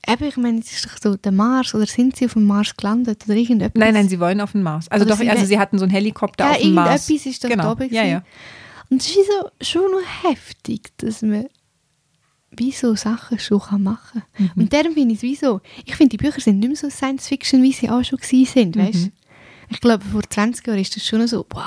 eben, 0.07 0.24
ich 0.24 0.37
meine, 0.37 0.61
es 0.61 0.72
ist 0.72 0.87
doch 0.87 0.98
so 1.00 1.16
der 1.16 1.33
Mars, 1.33 1.74
oder 1.74 1.87
sind 1.87 2.16
sie 2.16 2.26
auf 2.26 2.35
dem 2.35 2.44
Mars 2.44 2.76
gelandet 2.76 3.24
oder 3.26 3.35
irgendetwas? 3.37 3.81
Nein, 3.81 3.94
nein, 3.94 4.09
sie 4.09 4.20
wollen 4.20 4.40
auf 4.40 4.52
den 4.52 4.62
Mars. 4.62 4.88
Also 4.88 5.05
Oder 5.05 5.14
doch, 5.14 5.20
sie 5.20 5.31
also 5.31 5.44
sie 5.44 5.59
hatten 5.59 5.79
so 5.79 5.85
einen 5.85 5.92
Helikopter 5.92 6.44
ja, 6.44 6.50
auf 6.52 6.59
dem 6.59 6.74
Mars. 6.74 7.09
irgendetwas 7.09 7.26
ist 7.26 7.44
doch 7.44 7.48
genau. 7.48 7.62
da 7.64 7.72
oben 7.72 7.92
ja, 7.92 8.05
ja. 8.05 8.18
gewesen. 8.18 8.24
Und 8.88 9.02
es 9.02 9.09
ist 9.09 9.26
so, 9.26 9.50
schon 9.61 9.90
noch 9.90 10.31
heftig, 10.31 10.92
dass 10.98 11.22
man 11.22 11.46
wie 12.57 12.73
so 12.73 12.95
Sachen 12.95 13.38
schon 13.38 13.61
kann 13.61 13.83
machen 13.83 14.23
kann. 14.37 14.51
Mhm. 14.55 14.62
Und 14.62 14.73
darum 14.73 14.92
finde 14.95 15.12
ich 15.14 15.19
es 15.19 15.23
wie 15.23 15.37
so, 15.37 15.61
ich 15.85 15.95
finde, 15.97 16.16
die 16.16 16.25
Bücher 16.25 16.40
sind 16.40 16.59
nicht 16.59 16.69
mehr 16.69 16.77
so 16.77 16.88
Science-Fiction, 16.90 17.62
wie 17.62 17.73
sie 17.73 17.90
auch 17.90 18.03
schon 18.05 18.19
sind, 18.23 18.77
Mhm. 18.77 19.12
Ich 19.69 19.81
glaube, 19.81 20.05
vor 20.05 20.23
20 20.29 20.64
Jahren 20.66 20.79
ist 20.79 20.95
das 20.95 21.05
schon 21.05 21.27
so, 21.27 21.45
wow, 21.51 21.62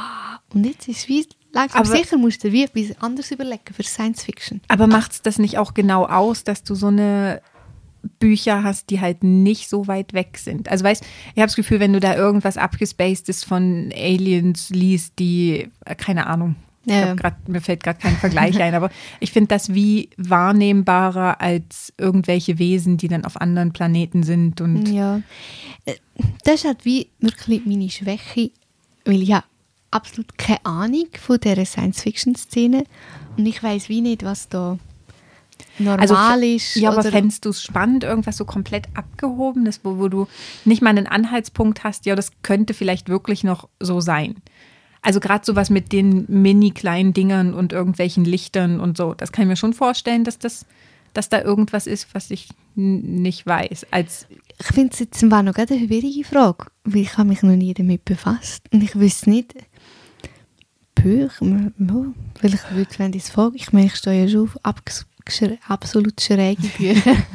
und 0.53 0.65
jetzt 0.65 0.87
ist 0.87 0.99
es 0.99 1.07
wie, 1.09 1.27
langsam 1.51 1.81
Aber- 1.81 1.89
sicher 1.97 2.17
musst 2.17 2.43
du 2.43 2.49
dir 2.49 2.53
wie 2.53 2.63
etwas 2.83 3.01
anderes 3.01 3.29
überlegen 3.31 3.73
für 3.73 3.83
Science-Fiction. 3.83 4.61
Aber 4.69 4.87
macht 4.87 5.11
es 5.11 5.21
das 5.21 5.37
nicht 5.37 5.57
auch 5.57 5.73
genau 5.73 6.05
aus, 6.05 6.43
dass 6.45 6.63
du 6.63 6.75
so 6.75 6.87
eine 6.87 7.41
Bücher 8.19 8.63
hast, 8.63 8.89
die 8.89 9.01
halt 9.01 9.23
nicht 9.23 9.67
so 9.67 9.87
weit 9.87 10.13
weg 10.13 10.37
sind? 10.37 10.69
Also 10.69 10.85
weißt, 10.85 11.03
ich 11.03 11.37
habe 11.41 11.47
das 11.47 11.57
Gefühl, 11.57 11.81
wenn 11.81 11.91
du 11.91 11.99
da 11.99 12.15
irgendwas 12.15 12.55
abgespacedes 12.55 13.43
von 13.43 13.91
Aliens 13.93 14.69
liest, 14.69 15.19
die, 15.19 15.69
äh, 15.85 15.95
keine 15.95 16.27
Ahnung, 16.27 16.55
Ja. 16.85 17.13
grad, 17.13 17.47
mir 17.47 17.61
fällt 17.61 17.83
gerade 17.83 17.99
kein 17.99 18.15
Vergleich 18.15 18.59
ein, 18.61 18.73
aber 18.73 18.89
ich 19.19 19.31
finde 19.31 19.49
das 19.49 19.73
wie 19.73 20.09
wahrnehmbarer 20.17 21.41
als 21.41 21.93
irgendwelche 21.97 22.57
Wesen, 22.57 22.97
die 22.97 23.07
dann 23.07 23.25
auf 23.25 23.39
anderen 23.39 23.73
Planeten 23.73 24.23
sind 24.23 24.61
und 24.61 24.87
Ja, 24.87 25.21
Äh, 25.85 25.95
das 26.43 26.55
ist 26.55 26.65
halt 26.65 26.85
wie 26.85 27.09
wirklich 27.19 27.65
meine 27.65 27.89
Schwäche, 27.89 28.51
weil 29.05 29.21
ich 29.21 29.33
habe 29.33 29.45
absolut 29.91 30.37
keine 30.37 30.65
Ahnung 30.65 31.07
von 31.19 31.39
dieser 31.39 31.65
Science-Fiction-Szene 31.65 32.83
und 33.37 33.45
ich 33.45 33.61
weiß 33.61 33.89
wie 33.89 34.01
nicht, 34.01 34.23
was 34.23 34.49
da 34.49 34.77
normal 35.79 35.99
Also, 35.99 36.55
ist. 36.55 36.75
Ja, 36.75 36.91
aber 36.91 37.03
fändest 37.03 37.45
du 37.45 37.49
es 37.49 37.63
spannend, 37.63 38.03
irgendwas 38.03 38.37
so 38.37 38.45
komplett 38.45 38.87
abgehobenes, 38.93 39.81
wo, 39.83 39.97
wo 39.97 40.07
du 40.07 40.27
nicht 40.65 40.81
mal 40.81 40.89
einen 40.91 41.07
Anhaltspunkt 41.07 41.83
hast, 41.83 42.05
ja, 42.05 42.15
das 42.15 42.31
könnte 42.43 42.73
vielleicht 42.73 43.09
wirklich 43.09 43.43
noch 43.43 43.69
so 43.79 43.99
sein. 44.01 44.35
Also 45.01 45.19
gerade 45.19 45.45
sowas 45.45 45.69
mit 45.69 45.91
den 45.91 46.25
mini 46.27 46.71
kleinen 46.71 47.13
Dingern 47.13 47.53
und 47.53 47.73
irgendwelchen 47.73 48.25
Lichtern 48.25 48.79
und 48.79 48.97
so, 48.97 49.13
das 49.13 49.31
kann 49.31 49.43
ich 49.43 49.49
mir 49.49 49.55
schon 49.55 49.73
vorstellen, 49.73 50.23
dass 50.23 50.39
das, 50.39 50.65
dass 51.13 51.29
da 51.29 51.41
irgendwas 51.41 51.87
ist, 51.87 52.13
was 52.13 52.31
ich 52.31 52.49
nicht 52.75 53.45
weiß. 53.45 53.87
Als 53.91 54.27
ich 54.59 54.67
finde 54.67 54.91
es 54.93 54.99
jetzt 54.99 55.31
war 55.31 55.41
noch 55.41 55.55
eine 55.55 55.67
schwierige 55.67 56.23
Frage, 56.25 56.65
weil 56.83 57.01
ich 57.01 57.17
habe 57.17 57.29
mich 57.29 57.43
noch 57.43 57.55
nie 57.55 57.73
damit 57.73 58.03
befasst 58.03 58.65
und 58.71 58.83
ich 58.83 58.95
wüsste 58.99 59.29
nicht, 59.29 59.53
Bücher, 60.95 61.45
ja, 61.45 62.05
vielleicht 62.37 62.75
würde 62.75 62.91
wenn 62.97 63.13
ich 63.13 63.23
es 63.23 63.29
frage, 63.29 63.55
ich 63.55 63.71
meine, 63.71 63.85
ich 63.85 63.95
stehe 63.95 64.23
ja 64.23 64.29
schon 64.29 64.49
auf 64.63 64.83
absolut 65.67 66.19
schräge 66.19 66.67
Bücher. 66.77 67.15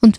und, 0.00 0.18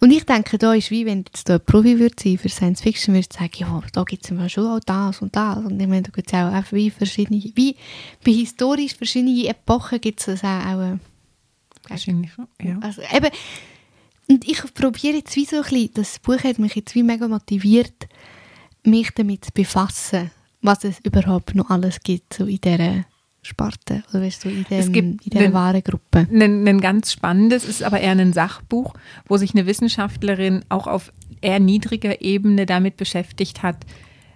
und 0.00 0.10
ich 0.10 0.24
denke, 0.24 0.58
da 0.58 0.74
ist 0.74 0.90
wie, 0.90 1.06
wenn 1.06 1.24
jetzt 1.26 1.48
da 1.48 1.54
ein 1.54 1.64
Profi 1.64 1.98
würde 1.98 2.14
sein 2.18 2.38
für 2.38 2.48
Science 2.48 2.80
Fiction, 2.80 3.14
würde 3.14 3.26
ich 3.30 3.38
sagen, 3.38 3.52
ja, 3.56 3.82
da 3.92 4.04
gibt 4.04 4.24
es 4.24 4.30
immer 4.30 4.48
schon 4.48 4.66
auch 4.66 4.80
das 4.80 5.20
und 5.22 5.34
das. 5.36 5.58
Und 5.58 5.80
ich 5.80 5.86
meine, 5.86 6.02
da 6.02 6.10
gibt 6.10 6.28
es 6.28 6.34
auch 6.34 6.52
einfach 6.52 6.72
wie 6.72 6.90
verschiedene, 6.90 7.42
wie 7.54 7.76
bei 8.24 8.32
historisch 8.32 8.94
verschiedene 8.94 9.46
Epochen 9.48 10.00
gibt 10.00 10.26
es 10.26 10.42
auch, 10.42 10.46
auch 10.46 10.80
äh, 10.80 10.98
wahrscheinlich 11.88 12.30
ja. 12.62 12.78
also 12.80 13.02
eben, 13.14 13.30
und 14.30 14.46
ich 14.46 14.62
probiere 14.74 15.16
jetzt 15.16 15.34
wie 15.36 15.46
so 15.46 15.56
ein 15.56 15.62
bisschen, 15.62 15.90
das 15.94 16.18
Buch 16.18 16.42
hat 16.44 16.58
mich 16.58 16.74
jetzt 16.74 16.94
wie 16.94 17.02
mega 17.02 17.28
motiviert, 17.28 18.08
mich 18.84 19.10
damit 19.14 19.46
zu 19.46 19.52
befassen, 19.52 20.30
was 20.60 20.84
es 20.84 20.98
überhaupt 21.00 21.54
noch 21.54 21.70
alles 21.70 22.00
gibt, 22.00 22.34
so 22.34 22.44
in 22.44 22.60
dieser 22.60 23.04
Sparte, 23.48 24.02
oder 24.10 24.22
weißt 24.22 24.44
du, 24.44 24.48
in, 24.50 24.64
dem, 24.64 24.78
Es 24.78 24.92
gibt 24.92 25.06
in 25.24 25.30
dieser 25.30 25.44
einen- 25.44 25.54
Warengruppe. 25.54 26.26
Ein, 26.30 26.68
ein 26.68 26.80
ganz 26.80 27.12
spannendes, 27.12 27.64
ist 27.64 27.82
aber 27.82 28.00
eher 28.00 28.12
ein 28.12 28.32
Sachbuch, 28.32 28.94
wo 29.26 29.36
sich 29.38 29.52
eine 29.54 29.66
Wissenschaftlerin 29.66 30.64
auch 30.68 30.86
auf 30.86 31.12
eher 31.40 31.58
niedriger 31.60 32.20
Ebene 32.20 32.66
damit 32.66 32.96
beschäftigt 32.96 33.62
hat, 33.62 33.76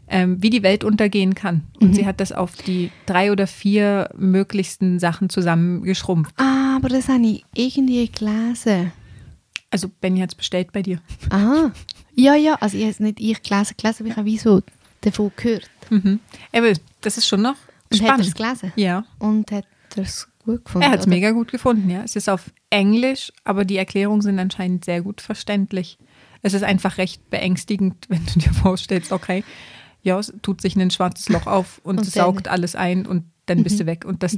ähm, 0.08 0.42
wie 0.42 0.50
die 0.50 0.62
Welt 0.62 0.84
untergehen 0.84 1.34
kann. 1.34 1.62
Und 1.80 1.90
Mhm. 1.90 1.94
sie 1.94 2.06
hat 2.06 2.20
das 2.20 2.32
auf 2.32 2.56
die 2.56 2.90
drei 3.06 3.32
oder 3.32 3.46
vier 3.46 4.10
möglichsten 4.16 4.98
Sachen 4.98 5.28
zusammengeschrumpft. 5.30 6.34
Ah, 6.38 6.76
aber 6.76 6.88
das 6.88 7.08
habe 7.08 7.24
ich 7.26 7.44
irgendwie 7.54 8.08
gelesen. 8.10 8.92
Also 9.70 9.88
Benny 10.00 10.20
hat 10.20 10.30
es 10.30 10.34
bestellt 10.34 10.72
bei 10.72 10.82
dir. 10.82 11.00
Ah, 11.30 11.70
ja, 12.14 12.34
ja, 12.34 12.54
also 12.60 12.76
ich 12.76 12.82
habe 12.82 12.92
es 12.92 13.00
nicht 13.00 13.20
ich 13.20 13.42
gelesen, 13.42 13.74
gelesen, 13.80 14.02
aber 14.02 14.10
ich 14.10 14.16
habe 14.16 14.26
wie 14.26 14.38
so 14.38 14.62
davon 15.00 15.32
gehört. 15.36 15.68
Mhm. 15.90 16.20
Aber 16.52 16.72
das 17.00 17.16
ist 17.18 17.26
schon 17.26 17.42
noch 17.42 17.56
Und 18.00 18.02
hat 18.08 18.18
er 18.18 18.20
es 18.20 18.26
spannend. 18.28 18.58
gelesen? 18.60 18.72
Ja, 18.76 19.04
Und 19.18 19.50
hat 19.50 19.66
er 19.96 20.02
es 20.02 20.28
gut 20.44 20.64
gefunden? 20.64 20.86
er 20.86 20.92
hat 20.92 21.00
es 21.00 21.06
mega 21.06 21.30
gut 21.30 21.50
gefunden, 21.52 21.88
ja. 21.90 22.02
Es 22.02 22.16
ist 22.16 22.28
auf 22.28 22.50
Englisch, 22.70 23.32
aber 23.44 23.64
die 23.64 23.76
Erklärungen 23.76 24.22
sind 24.22 24.38
anscheinend 24.38 24.84
sehr 24.84 25.02
gut 25.02 25.20
verständlich. 25.20 25.98
Es 26.42 26.54
ist 26.54 26.64
einfach 26.64 26.98
recht 26.98 27.30
beängstigend, 27.30 27.94
wenn 28.08 28.24
du 28.26 28.38
dir 28.40 28.52
vorstellst, 28.52 29.12
okay, 29.12 29.44
ja, 30.02 30.18
es 30.18 30.32
tut 30.42 30.60
sich 30.60 30.74
ein 30.76 30.90
schwarzes 30.90 31.28
Loch 31.28 31.46
auf 31.46 31.80
und, 31.84 31.98
Und 31.98 32.04
saugt 32.04 32.48
alles 32.48 32.74
ein 32.74 33.06
und 33.06 33.24
dann 33.46 33.62
bist 33.62 33.78
du 33.78 33.86
weg. 33.86 34.04
Und 34.04 34.24
das, 34.24 34.36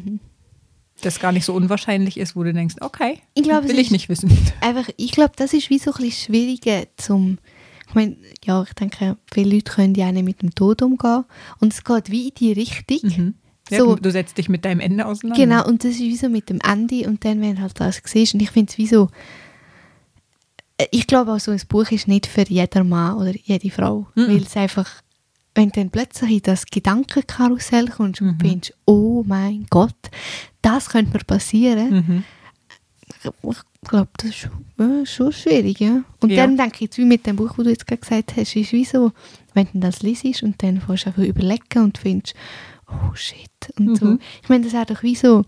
das 1.01 1.21
gar 1.21 1.33
nicht 1.33 1.47
so 1.47 1.55
unwahrscheinlich 1.55 2.19
ist, 2.19 2.37
wo 2.37 2.43
du 2.43 2.53
denkst, 2.53 2.77
okay, 2.81 3.21
Ich 3.33 3.45
glaube, 3.45 3.67
es 3.67 3.73
will 3.73 3.79
ich 3.79 3.91
nicht 3.91 4.11
wissen. 4.11 4.31
Einfach, 4.61 4.91
ich 4.99 5.13
glaube, 5.13 5.33
das 5.37 5.55
ist 5.55 5.71
wie 5.71 5.79
so 5.79 5.93
ein 5.93 6.03
bisschen 6.03 6.35
schwieriger 6.35 6.85
zum. 6.97 7.39
Ich 7.89 7.95
meine, 7.95 8.17
ja, 8.45 8.63
ich 8.63 8.73
denke, 8.75 9.17
viele 9.33 9.55
Leute 9.55 9.73
können 9.73 9.95
ja 9.95 10.09
auch 10.09 10.13
nicht 10.13 10.25
mit 10.25 10.43
dem 10.43 10.55
Tod 10.55 10.83
umgehen. 10.83 11.25
Und 11.61 11.73
es 11.73 11.83
geht 11.85 12.11
wie 12.11 12.29
in 12.29 12.35
die 12.35 12.53
Richtung. 12.53 12.99
Mhm. 13.03 13.35
Ja, 13.71 13.79
So, 13.79 13.97
du, 13.97 14.11
setzt 14.11 14.37
dich 14.39 14.49
mit 14.49 14.65
deinem 14.65 14.81
Ende 14.81 15.07
auseinander. 15.07 15.43
genau, 15.43 15.67
und 15.67 15.85
das 15.85 15.93
ist 15.93 16.01
wie 16.01 16.17
so 16.17 16.29
mit 16.29 16.51
dem 16.51 16.61
Ende 16.61 17.07
und 17.09 17.25
dann, 17.25 17.41
wenn 17.41 17.57
du 17.57 17.63
halt 17.63 17.79
das 17.81 18.01
siehst. 18.05 18.35
Und 18.35 18.41
ich 18.43 18.51
finde 18.51 18.71
es 18.71 18.79
wie 18.79 18.87
so. 18.87 19.09
äh, 20.79 20.87
Ich 20.91 21.07
glaube 21.07 21.33
auch, 21.33 21.41
so 21.41 21.51
ein 21.51 21.61
Buch 21.69 21.91
ist 21.91 22.09
nicht 22.09 22.27
für 22.27 22.43
jeden 22.49 22.89
Mann 22.89 23.17
oder 23.17 23.33
jede 23.43 23.71
Frau. 23.71 24.07
Mhm. 24.15 24.29
Weil 24.29 24.43
es 24.43 24.57
einfach, 24.57 24.91
wenn 25.55 25.71
du 25.71 25.81
dann 25.81 25.91
plötzlich 25.91 26.31
in 26.33 26.43
das 26.43 26.67
Gedankenkarussell 26.67 27.89
kommst 27.89 28.21
und 28.21 28.33
Mhm. 28.37 28.41
findest, 28.41 28.75
oh 28.85 29.23
mein 29.27 29.67
Gott, 29.71 29.95
das 30.63 30.89
könnte 30.91 31.17
mir 31.17 31.25
passieren. 31.25 31.91
Mhm. 31.91 32.25
Ich 33.51 33.89
glaube, 33.91 34.09
das 34.17 34.31
ist 34.31 34.37
schon, 34.37 35.07
schon 35.07 35.33
schwierig, 35.33 35.79
ja. 35.81 36.03
Und 36.21 36.31
Ja. 36.31 36.45
dann 36.47 36.57
denke 36.57 36.75
ich, 36.77 36.81
jetzt 36.83 36.99
wie 36.99 37.05
mit 37.05 37.27
dem 37.27 37.37
Buch, 37.37 37.57
wo 37.57 37.63
du 37.63 37.71
jetzt 37.71 37.87
gerade 37.87 38.01
gesagt 38.01 38.37
hast, 38.37 38.57
ist 38.57 38.73
wie 38.73 38.85
so, 38.85 39.13
wenn 39.53 39.69
du 39.73 39.79
das 39.81 40.03
liest 40.03 40.43
und 40.43 40.63
dann 40.63 40.81
fährst 40.81 41.05
du 41.05 41.09
einfach 41.11 41.23
überlegen 41.23 41.83
und 41.83 41.99
findest, 41.99 42.35
oh 42.89 43.15
shit, 43.15 43.51
und 43.79 43.97
so. 43.99 44.05
Mhm. 44.07 44.21
Ich 44.43 44.49
meine, 44.49 44.65
das 44.65 44.75
ist 44.75 44.91
doch 44.91 45.03
wie 45.03 45.15
so, 45.15 45.45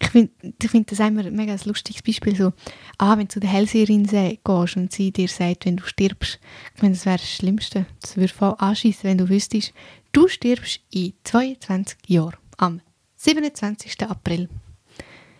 ich 0.00 0.08
finde 0.08 0.32
ich 0.62 0.70
find 0.70 0.90
das 0.90 0.98
immer 1.00 1.24
ein 1.24 1.34
mega 1.34 1.56
lustiges 1.64 2.02
Beispiel, 2.02 2.36
so, 2.36 2.52
ah, 2.98 3.12
wenn 3.16 3.26
du 3.26 3.32
zu 3.34 3.40
der 3.40 3.50
Hellseherin 3.50 4.06
se- 4.06 4.38
gehst 4.44 4.76
und 4.76 4.92
sie 4.92 5.12
dir 5.12 5.28
sagt, 5.28 5.66
wenn 5.66 5.76
du 5.76 5.84
stirbst, 5.84 6.38
ich 6.74 6.82
meine, 6.82 6.94
das 6.94 7.06
wäre 7.06 7.16
das 7.18 7.30
Schlimmste, 7.30 7.86
das 8.00 8.16
würde 8.16 8.32
voll 8.32 8.54
anschießen, 8.58 9.04
wenn 9.04 9.18
du 9.18 9.28
wüsstest, 9.28 9.72
du 10.12 10.28
stirbst 10.28 10.80
in 10.90 11.14
22 11.24 11.96
Jahren, 12.08 12.36
am 12.58 12.80
27. 13.16 14.02
April. 14.08 14.48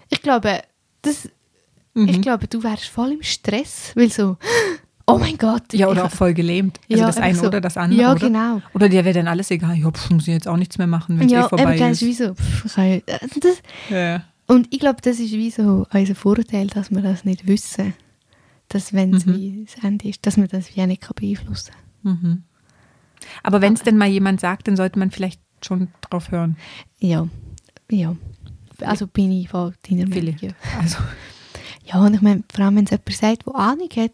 Ich 0.09 0.23
glaube, 0.23 0.63
das 1.03 1.29
Mhm. 1.97 2.09
ich 2.09 2.23
glaube, 2.23 2.49
du 2.49 2.61
wärst 2.65 2.87
voll 2.87 3.13
im 3.13 3.23
Stress, 3.23 3.93
weil 3.95 4.11
so, 4.11 4.37
oh 5.07 5.19
mein 5.19 5.37
Gott. 5.39 5.73
Ja, 5.73 5.89
oder 5.89 6.05
auch 6.07 6.11
voll 6.11 6.35
gelähmt. 6.35 6.79
Also 6.91 7.01
Ja, 7.01 7.07
das 7.07 7.17
eine 7.19 7.37
so. 7.39 7.47
oder 7.47 7.61
das 7.61 7.77
andere. 7.77 8.01
Ja, 8.01 8.13
oder? 8.13 8.21
genau. 8.27 8.63
Oder 8.75 8.89
dir 8.89 9.05
wäre 9.05 9.15
dann 9.15 9.29
alles 9.29 9.51
egal. 9.51 9.77
Ja, 9.77 9.91
pff, 9.91 10.11
muss 10.11 10.23
ich 10.29 10.35
jetzt 10.35 10.49
auch 10.49 10.57
nichts 10.57 10.79
mehr 10.79 10.87
machen, 10.87 11.19
wenn 11.19 11.27
es 11.27 11.33
ja, 11.33 11.47
eh 11.47 11.49
vorbei 11.49 11.77
eben, 11.77 11.91
ist. 11.91 12.03
wie 12.03 12.13
so. 12.13 12.35
Kann 12.75 12.89
ja- 12.89 12.97
äh, 13.07 13.19
das, 13.41 13.63
Ja, 13.91 14.25
und 14.47 14.69
ich 14.73 14.81
glaube, 14.81 15.01
das 15.03 15.19
ist 15.21 15.33
wie 15.33 15.51
so 15.51 15.87
unser 15.93 16.15
Vorteil, 16.15 16.67
dass 16.69 16.91
wir 16.91 17.03
das 17.03 17.25
nicht 17.25 17.47
wissen. 17.47 17.95
Dass, 18.69 18.93
wenn 18.95 19.13
es 19.15 19.27
Mhm. 19.27 19.37
wie 19.37 19.67
das 19.67 19.85
Ende 19.85 20.09
ist, 20.09 20.25
dass 20.27 20.37
man 20.39 20.49
das 20.49 20.75
wie 20.75 20.81
auch 20.83 20.87
nicht 20.87 21.03
kann 21.03 21.15
beeinflussen 21.17 21.73
Mhm. 22.03 22.43
Aber 23.43 23.61
wenn 23.63 23.73
es 23.75 23.83
denn 23.83 23.97
mal 23.97 24.09
jemand 24.09 24.41
sagt, 24.41 24.69
dann 24.69 24.77
sollte 24.77 24.99
man 24.99 25.11
vielleicht 25.11 25.41
schon 25.63 25.89
drauf 26.03 26.31
hören. 26.31 26.57
kann. 27.01 27.09
Ja, 27.09 27.29
ja. 27.91 28.17
Also 28.81 29.07
bin 29.07 29.31
ich 29.33 29.49
voll 29.49 29.73
deiner 29.89 30.07
Meinung. 30.09 30.37
Ja. 30.41 30.51
Also, 30.81 30.99
ja, 31.87 32.01
und 32.01 32.13
ich 32.15 32.21
meine, 32.21 32.43
vor 32.53 32.65
allem, 32.65 32.77
wenn 32.77 32.85
es 32.85 32.91
jemand 32.91 33.13
sagt, 33.13 33.47
der 33.47 33.55
Ahnung 33.55 33.89
hat, 33.97 34.13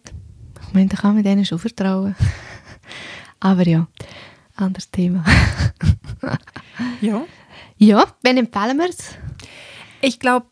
ich 0.71 0.75
meine, 0.75 0.87
dann 0.89 0.99
kann 1.01 1.15
man 1.15 1.25
denen 1.25 1.45
schon 1.45 1.59
vertrauen. 1.59 2.15
Aber 3.41 3.67
ja, 3.67 3.89
anderes 4.55 4.89
Thema. 4.93 5.25
ja. 7.01 7.25
Ja, 7.77 8.05
wen 8.23 8.37
empfehlen 8.37 8.77
wir 8.79 8.89
es? 8.89 9.15
Ich 10.01 10.21
glaube, 10.21 10.47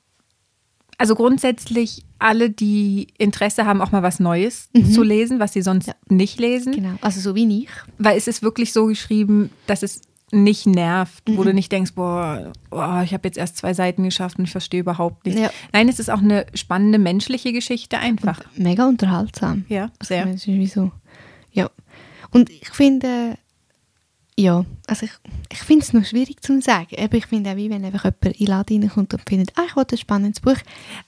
also 0.96 1.14
grundsätzlich 1.14 2.04
alle, 2.18 2.50
die 2.50 3.06
Interesse 3.16 3.64
haben, 3.64 3.80
auch 3.80 3.92
mal 3.92 4.02
was 4.02 4.18
Neues 4.18 4.70
zu 4.92 5.04
lesen, 5.04 5.38
was 5.38 5.52
sie 5.52 5.62
sonst 5.62 5.86
Ja. 5.86 5.94
nicht 6.08 6.40
lesen. 6.40 6.72
Genau, 6.72 6.94
also 7.00 7.20
so 7.20 7.36
wie 7.36 7.62
ich. 7.62 7.68
Weil 7.98 8.16
es 8.18 8.26
ist 8.26 8.42
wirklich 8.42 8.72
so 8.72 8.86
geschrieben, 8.86 9.50
dass 9.68 9.84
es 9.84 10.00
nicht 10.32 10.66
nervt, 10.66 11.22
wo 11.26 11.40
Mhm. 11.42 11.46
du 11.46 11.54
nicht 11.54 11.72
denkst, 11.72 11.92
boah, 11.94 12.52
boah 12.70 13.02
ich 13.04 13.12
habe 13.14 13.26
jetzt 13.26 13.38
erst 13.38 13.56
zwei 13.56 13.72
Seiten 13.74 14.02
geschafft 14.04 14.38
und 14.38 14.44
ich 14.44 14.50
verstehe 14.50 14.80
überhaupt 14.80 15.24
nichts. 15.26 15.40
Ja. 15.40 15.50
Nein, 15.72 15.88
es 15.88 15.98
ist 15.98 16.10
auch 16.10 16.20
eine 16.20 16.46
spannende 16.54 16.98
menschliche 16.98 17.52
Geschichte 17.52 17.98
einfach. 17.98 18.40
Mega 18.56 18.86
unterhaltsam. 18.86 19.64
Ja, 19.68 19.84
Also, 19.98 20.08
sehr. 20.14 20.26
Es 20.26 20.34
ist 20.36 20.46
wie 20.48 20.66
so, 20.66 20.90
ja. 21.52 21.70
Und 22.30 22.50
ich 22.50 22.68
finde, 22.70 23.36
ja, 24.40 24.64
also 24.86 25.04
ich, 25.04 25.10
ich 25.50 25.58
finde 25.58 25.84
es 25.84 25.92
noch 25.92 26.04
schwierig 26.04 26.40
zu 26.40 26.60
sagen. 26.60 26.94
Eben, 26.96 27.16
ich 27.16 27.26
finde 27.26 27.50
auch, 27.50 27.56
wie 27.56 27.68
wenn 27.70 27.84
einfach 27.84 28.04
jemand 28.04 28.24
in 28.24 28.32
den 28.38 28.46
Laden 28.46 28.82
reinkommt 28.82 29.12
und 29.12 29.22
findet, 29.28 29.50
ah, 29.56 29.62
ich 29.66 29.74
will 29.74 29.84
ein 29.90 29.98
spannendes 29.98 30.40
Buch, 30.40 30.54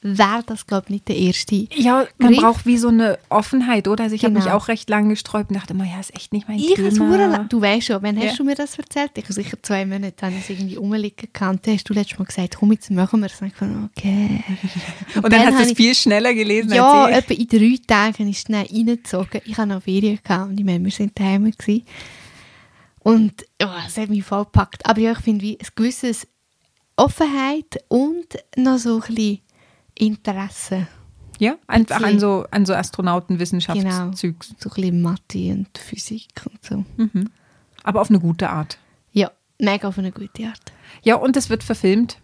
wäre 0.03 0.43
das, 0.47 0.67
glaube 0.67 0.87
ich, 0.87 0.91
nicht 0.91 1.09
der 1.09 1.17
erste. 1.17 1.69
Ja, 1.77 2.07
man 2.19 2.33
Griff. 2.33 2.43
braucht 2.43 2.67
wie 2.67 2.77
so 2.77 2.89
eine 2.89 3.19
Offenheit, 3.29 3.87
oder? 3.87 4.03
Also 4.03 4.17
ich 4.17 4.25
habe 4.25 4.35
mich 4.35 4.45
Genau. 4.45 4.57
auch 4.57 4.67
recht 4.67 4.91
lange 4.91 5.11
gesträubt 5.11 5.51
und 5.51 5.57
dachte 5.57 5.75
immer, 5.75 5.85
ja, 5.85 6.01
ist 6.01 6.13
echt 6.15 6.33
nicht 6.33 6.49
mein 6.49 6.59
Ich 6.59 6.75
Thema. 6.75 7.47
du 7.49 7.61
weißt 7.61 7.87
schon, 7.87 8.03
wann 8.03 8.19
Ja. 8.19 8.29
hast 8.31 8.39
du 8.41 8.45
mir 8.45 8.57
das 8.57 8.77
erzählt? 8.77 9.13
Ich 9.15 9.23
habe 9.25 9.33
sicher 9.33 9.57
zwei 9.63 9.87
Monate 9.87 10.27
habe 10.27 10.35
ich 10.35 10.43
es 10.43 10.51
irgendwie 10.51 10.75
rumliegen. 10.75 11.29
Dann 11.33 11.61
hast 11.69 11.89
du 11.89 11.95
letztes 11.95 12.19
Mal 12.19 12.25
gesagt, 12.25 12.57
komm, 12.59 12.73
jetzt 12.73 12.91
machen 12.91 13.21
wir 13.21 13.27
es. 13.27 13.41
Und 13.41 13.47
ich 13.47 13.55
fand, 13.55 13.91
okay. 13.97 14.43
Und 15.23 15.33
dann, 15.33 15.41
hast 15.43 15.51
du 15.51 15.55
habe 15.55 15.65
es 15.71 15.73
viel 15.77 15.95
schneller 15.95 16.35
gelesen 16.35 16.73
Ja, 16.73 17.05
als 17.05 17.29
ich. 17.29 17.31
etwa 17.31 17.35
in 17.35 17.49
drei 17.49 17.79
Tagen 17.87 18.29
ist 18.29 18.37
es 18.39 18.43
schnell 18.43 18.67
reingezogen. 18.67 19.41
Ich 19.45 19.57
hatte 19.57 19.69
noch 19.69 19.83
Ferien 19.85 20.19
gehabt 20.23 20.51
und 20.51 20.59
ich 20.59 20.65
meine, 20.67 20.85
wir 20.85 20.91
sind 20.91 21.17
daheim. 21.19 21.49
Gewesen. 21.51 21.85
Und 23.01 23.45
ja, 23.61 23.83
es 23.87 23.97
hat 23.97 24.09
mich 24.09 24.25
voll 24.25 24.45
gepackt. 24.45 24.87
Aber 24.87 25.01
ja, 25.01 25.13
ich 25.13 25.19
finde, 25.19 25.43
wie 25.43 25.59
ein 25.59 25.67
gewisses 25.75 26.27
Offenheit 26.97 27.83
und 27.89 28.27
noch 28.57 28.79
so 28.79 28.97
ein 28.97 29.15
bisschen 29.15 29.41
Interesse. 29.95 30.87
Ja, 31.39 31.57
einfach 31.67 32.03
an 32.03 32.21
so, 32.21 32.45
an 32.51 32.67
so 32.67 32.73
Genau. 32.73 32.81
Astronautenwissenschaftszügs. 32.81 34.55
So 34.59 34.69
ein 34.69 34.75
bisschen 34.75 35.01
Mathe 35.01 35.53
und 35.53 35.79
Physik 35.79 36.43
und 36.45 36.63
so. 36.63 36.85
Mhm. 36.99 37.31
Aber 37.83 38.03
auf 38.03 38.11
eine 38.11 38.21
gute 38.21 38.51
Art. 38.51 38.79
Ja, 39.13 39.31
mega 39.59 39.89
auf 39.89 39.99
eine 39.99 40.13
gute 40.13 40.45
Art. 40.45 40.73
Ja, 41.03 41.15
und 41.15 41.39
es 41.39 41.49
wird 41.49 41.63
verfilmt. 41.65 42.19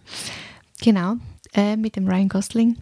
Genau, 0.82 1.14
äh, 1.54 1.76
mit 1.76 1.96
dem 1.96 2.06
Ryan 2.06 2.28
Gosling. 2.28 2.76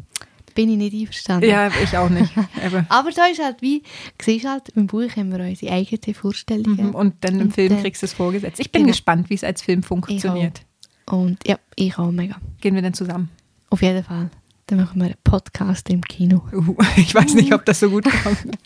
Bin 0.54 0.70
ich 0.70 0.76
nicht 0.76 0.94
einverstanden. 0.94 1.48
Ja, 1.50 1.68
ich 1.82 1.96
auch 1.96 2.08
nicht. 2.08 2.32
Aber, 2.88 3.10
da 3.10 3.26
ist 3.26 3.42
halt 3.42 3.60
wie, 3.60 3.82
siehst 4.22 4.46
halt, 4.46 4.68
im 4.70 4.86
Buch 4.86 5.08
haben 5.16 5.32
wir 5.36 5.44
unsere 5.44 5.72
eigenen 5.72 6.14
Vorstellungen. 6.14 6.88
Mhm, 6.88 6.94
und 6.94 7.14
dann 7.22 7.34
im 7.40 7.46
Und 7.46 7.54
Film 7.54 7.70
dann- 7.70 7.82
kriegst 7.82 8.02
du 8.02 8.06
es 8.06 8.12
vorgesetzt. 8.12 8.60
Ich 8.60 8.70
bin 8.70 8.82
Genau. 8.82 8.92
gespannt, 8.92 9.30
wie 9.30 9.34
es 9.34 9.42
als 9.44 9.62
Film 9.62 9.82
funktioniert. 9.82 10.62
Und 11.06 11.38
ja, 11.46 11.58
ich 11.76 11.98
auch 11.98 12.10
mega. 12.10 12.36
Gehen 12.60 12.74
wir 12.74 12.82
dann 12.82 12.94
zusammen. 12.94 13.30
Auf 13.70 13.82
jeden 13.82 14.04
Fall. 14.04 14.30
Dann 14.66 14.78
machen 14.78 14.98
wir 15.00 15.06
einen 15.06 15.14
Podcast 15.24 15.90
im 15.90 16.00
Kino. 16.00 16.42
Uh, 16.52 16.74
ich 16.96 17.14
weiß 17.14 17.34
nicht, 17.34 17.52
ob 17.52 17.64
das 17.66 17.80
so 17.80 17.90
gut 17.90 18.04
kommt. 18.22 18.38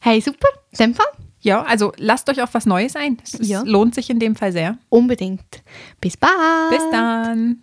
Hey, 0.00 0.20
super. 0.20 0.46
In 0.72 0.78
dem 0.78 0.94
Fall 0.94 1.06
Ja, 1.40 1.62
also 1.62 1.92
lasst 1.96 2.28
euch 2.30 2.40
auf 2.40 2.54
was 2.54 2.64
Neues 2.66 2.94
ein. 2.96 3.18
Es 3.24 3.38
Ja. 3.48 3.62
lohnt 3.64 3.94
sich 3.94 4.08
in 4.08 4.18
dem 4.20 4.36
Fall 4.36 4.52
sehr. 4.52 4.78
unbedingt. 4.88 5.62
Bis 6.00 6.16
bald. 6.16 6.32
Bis 6.70 6.82
dann. 6.92 7.62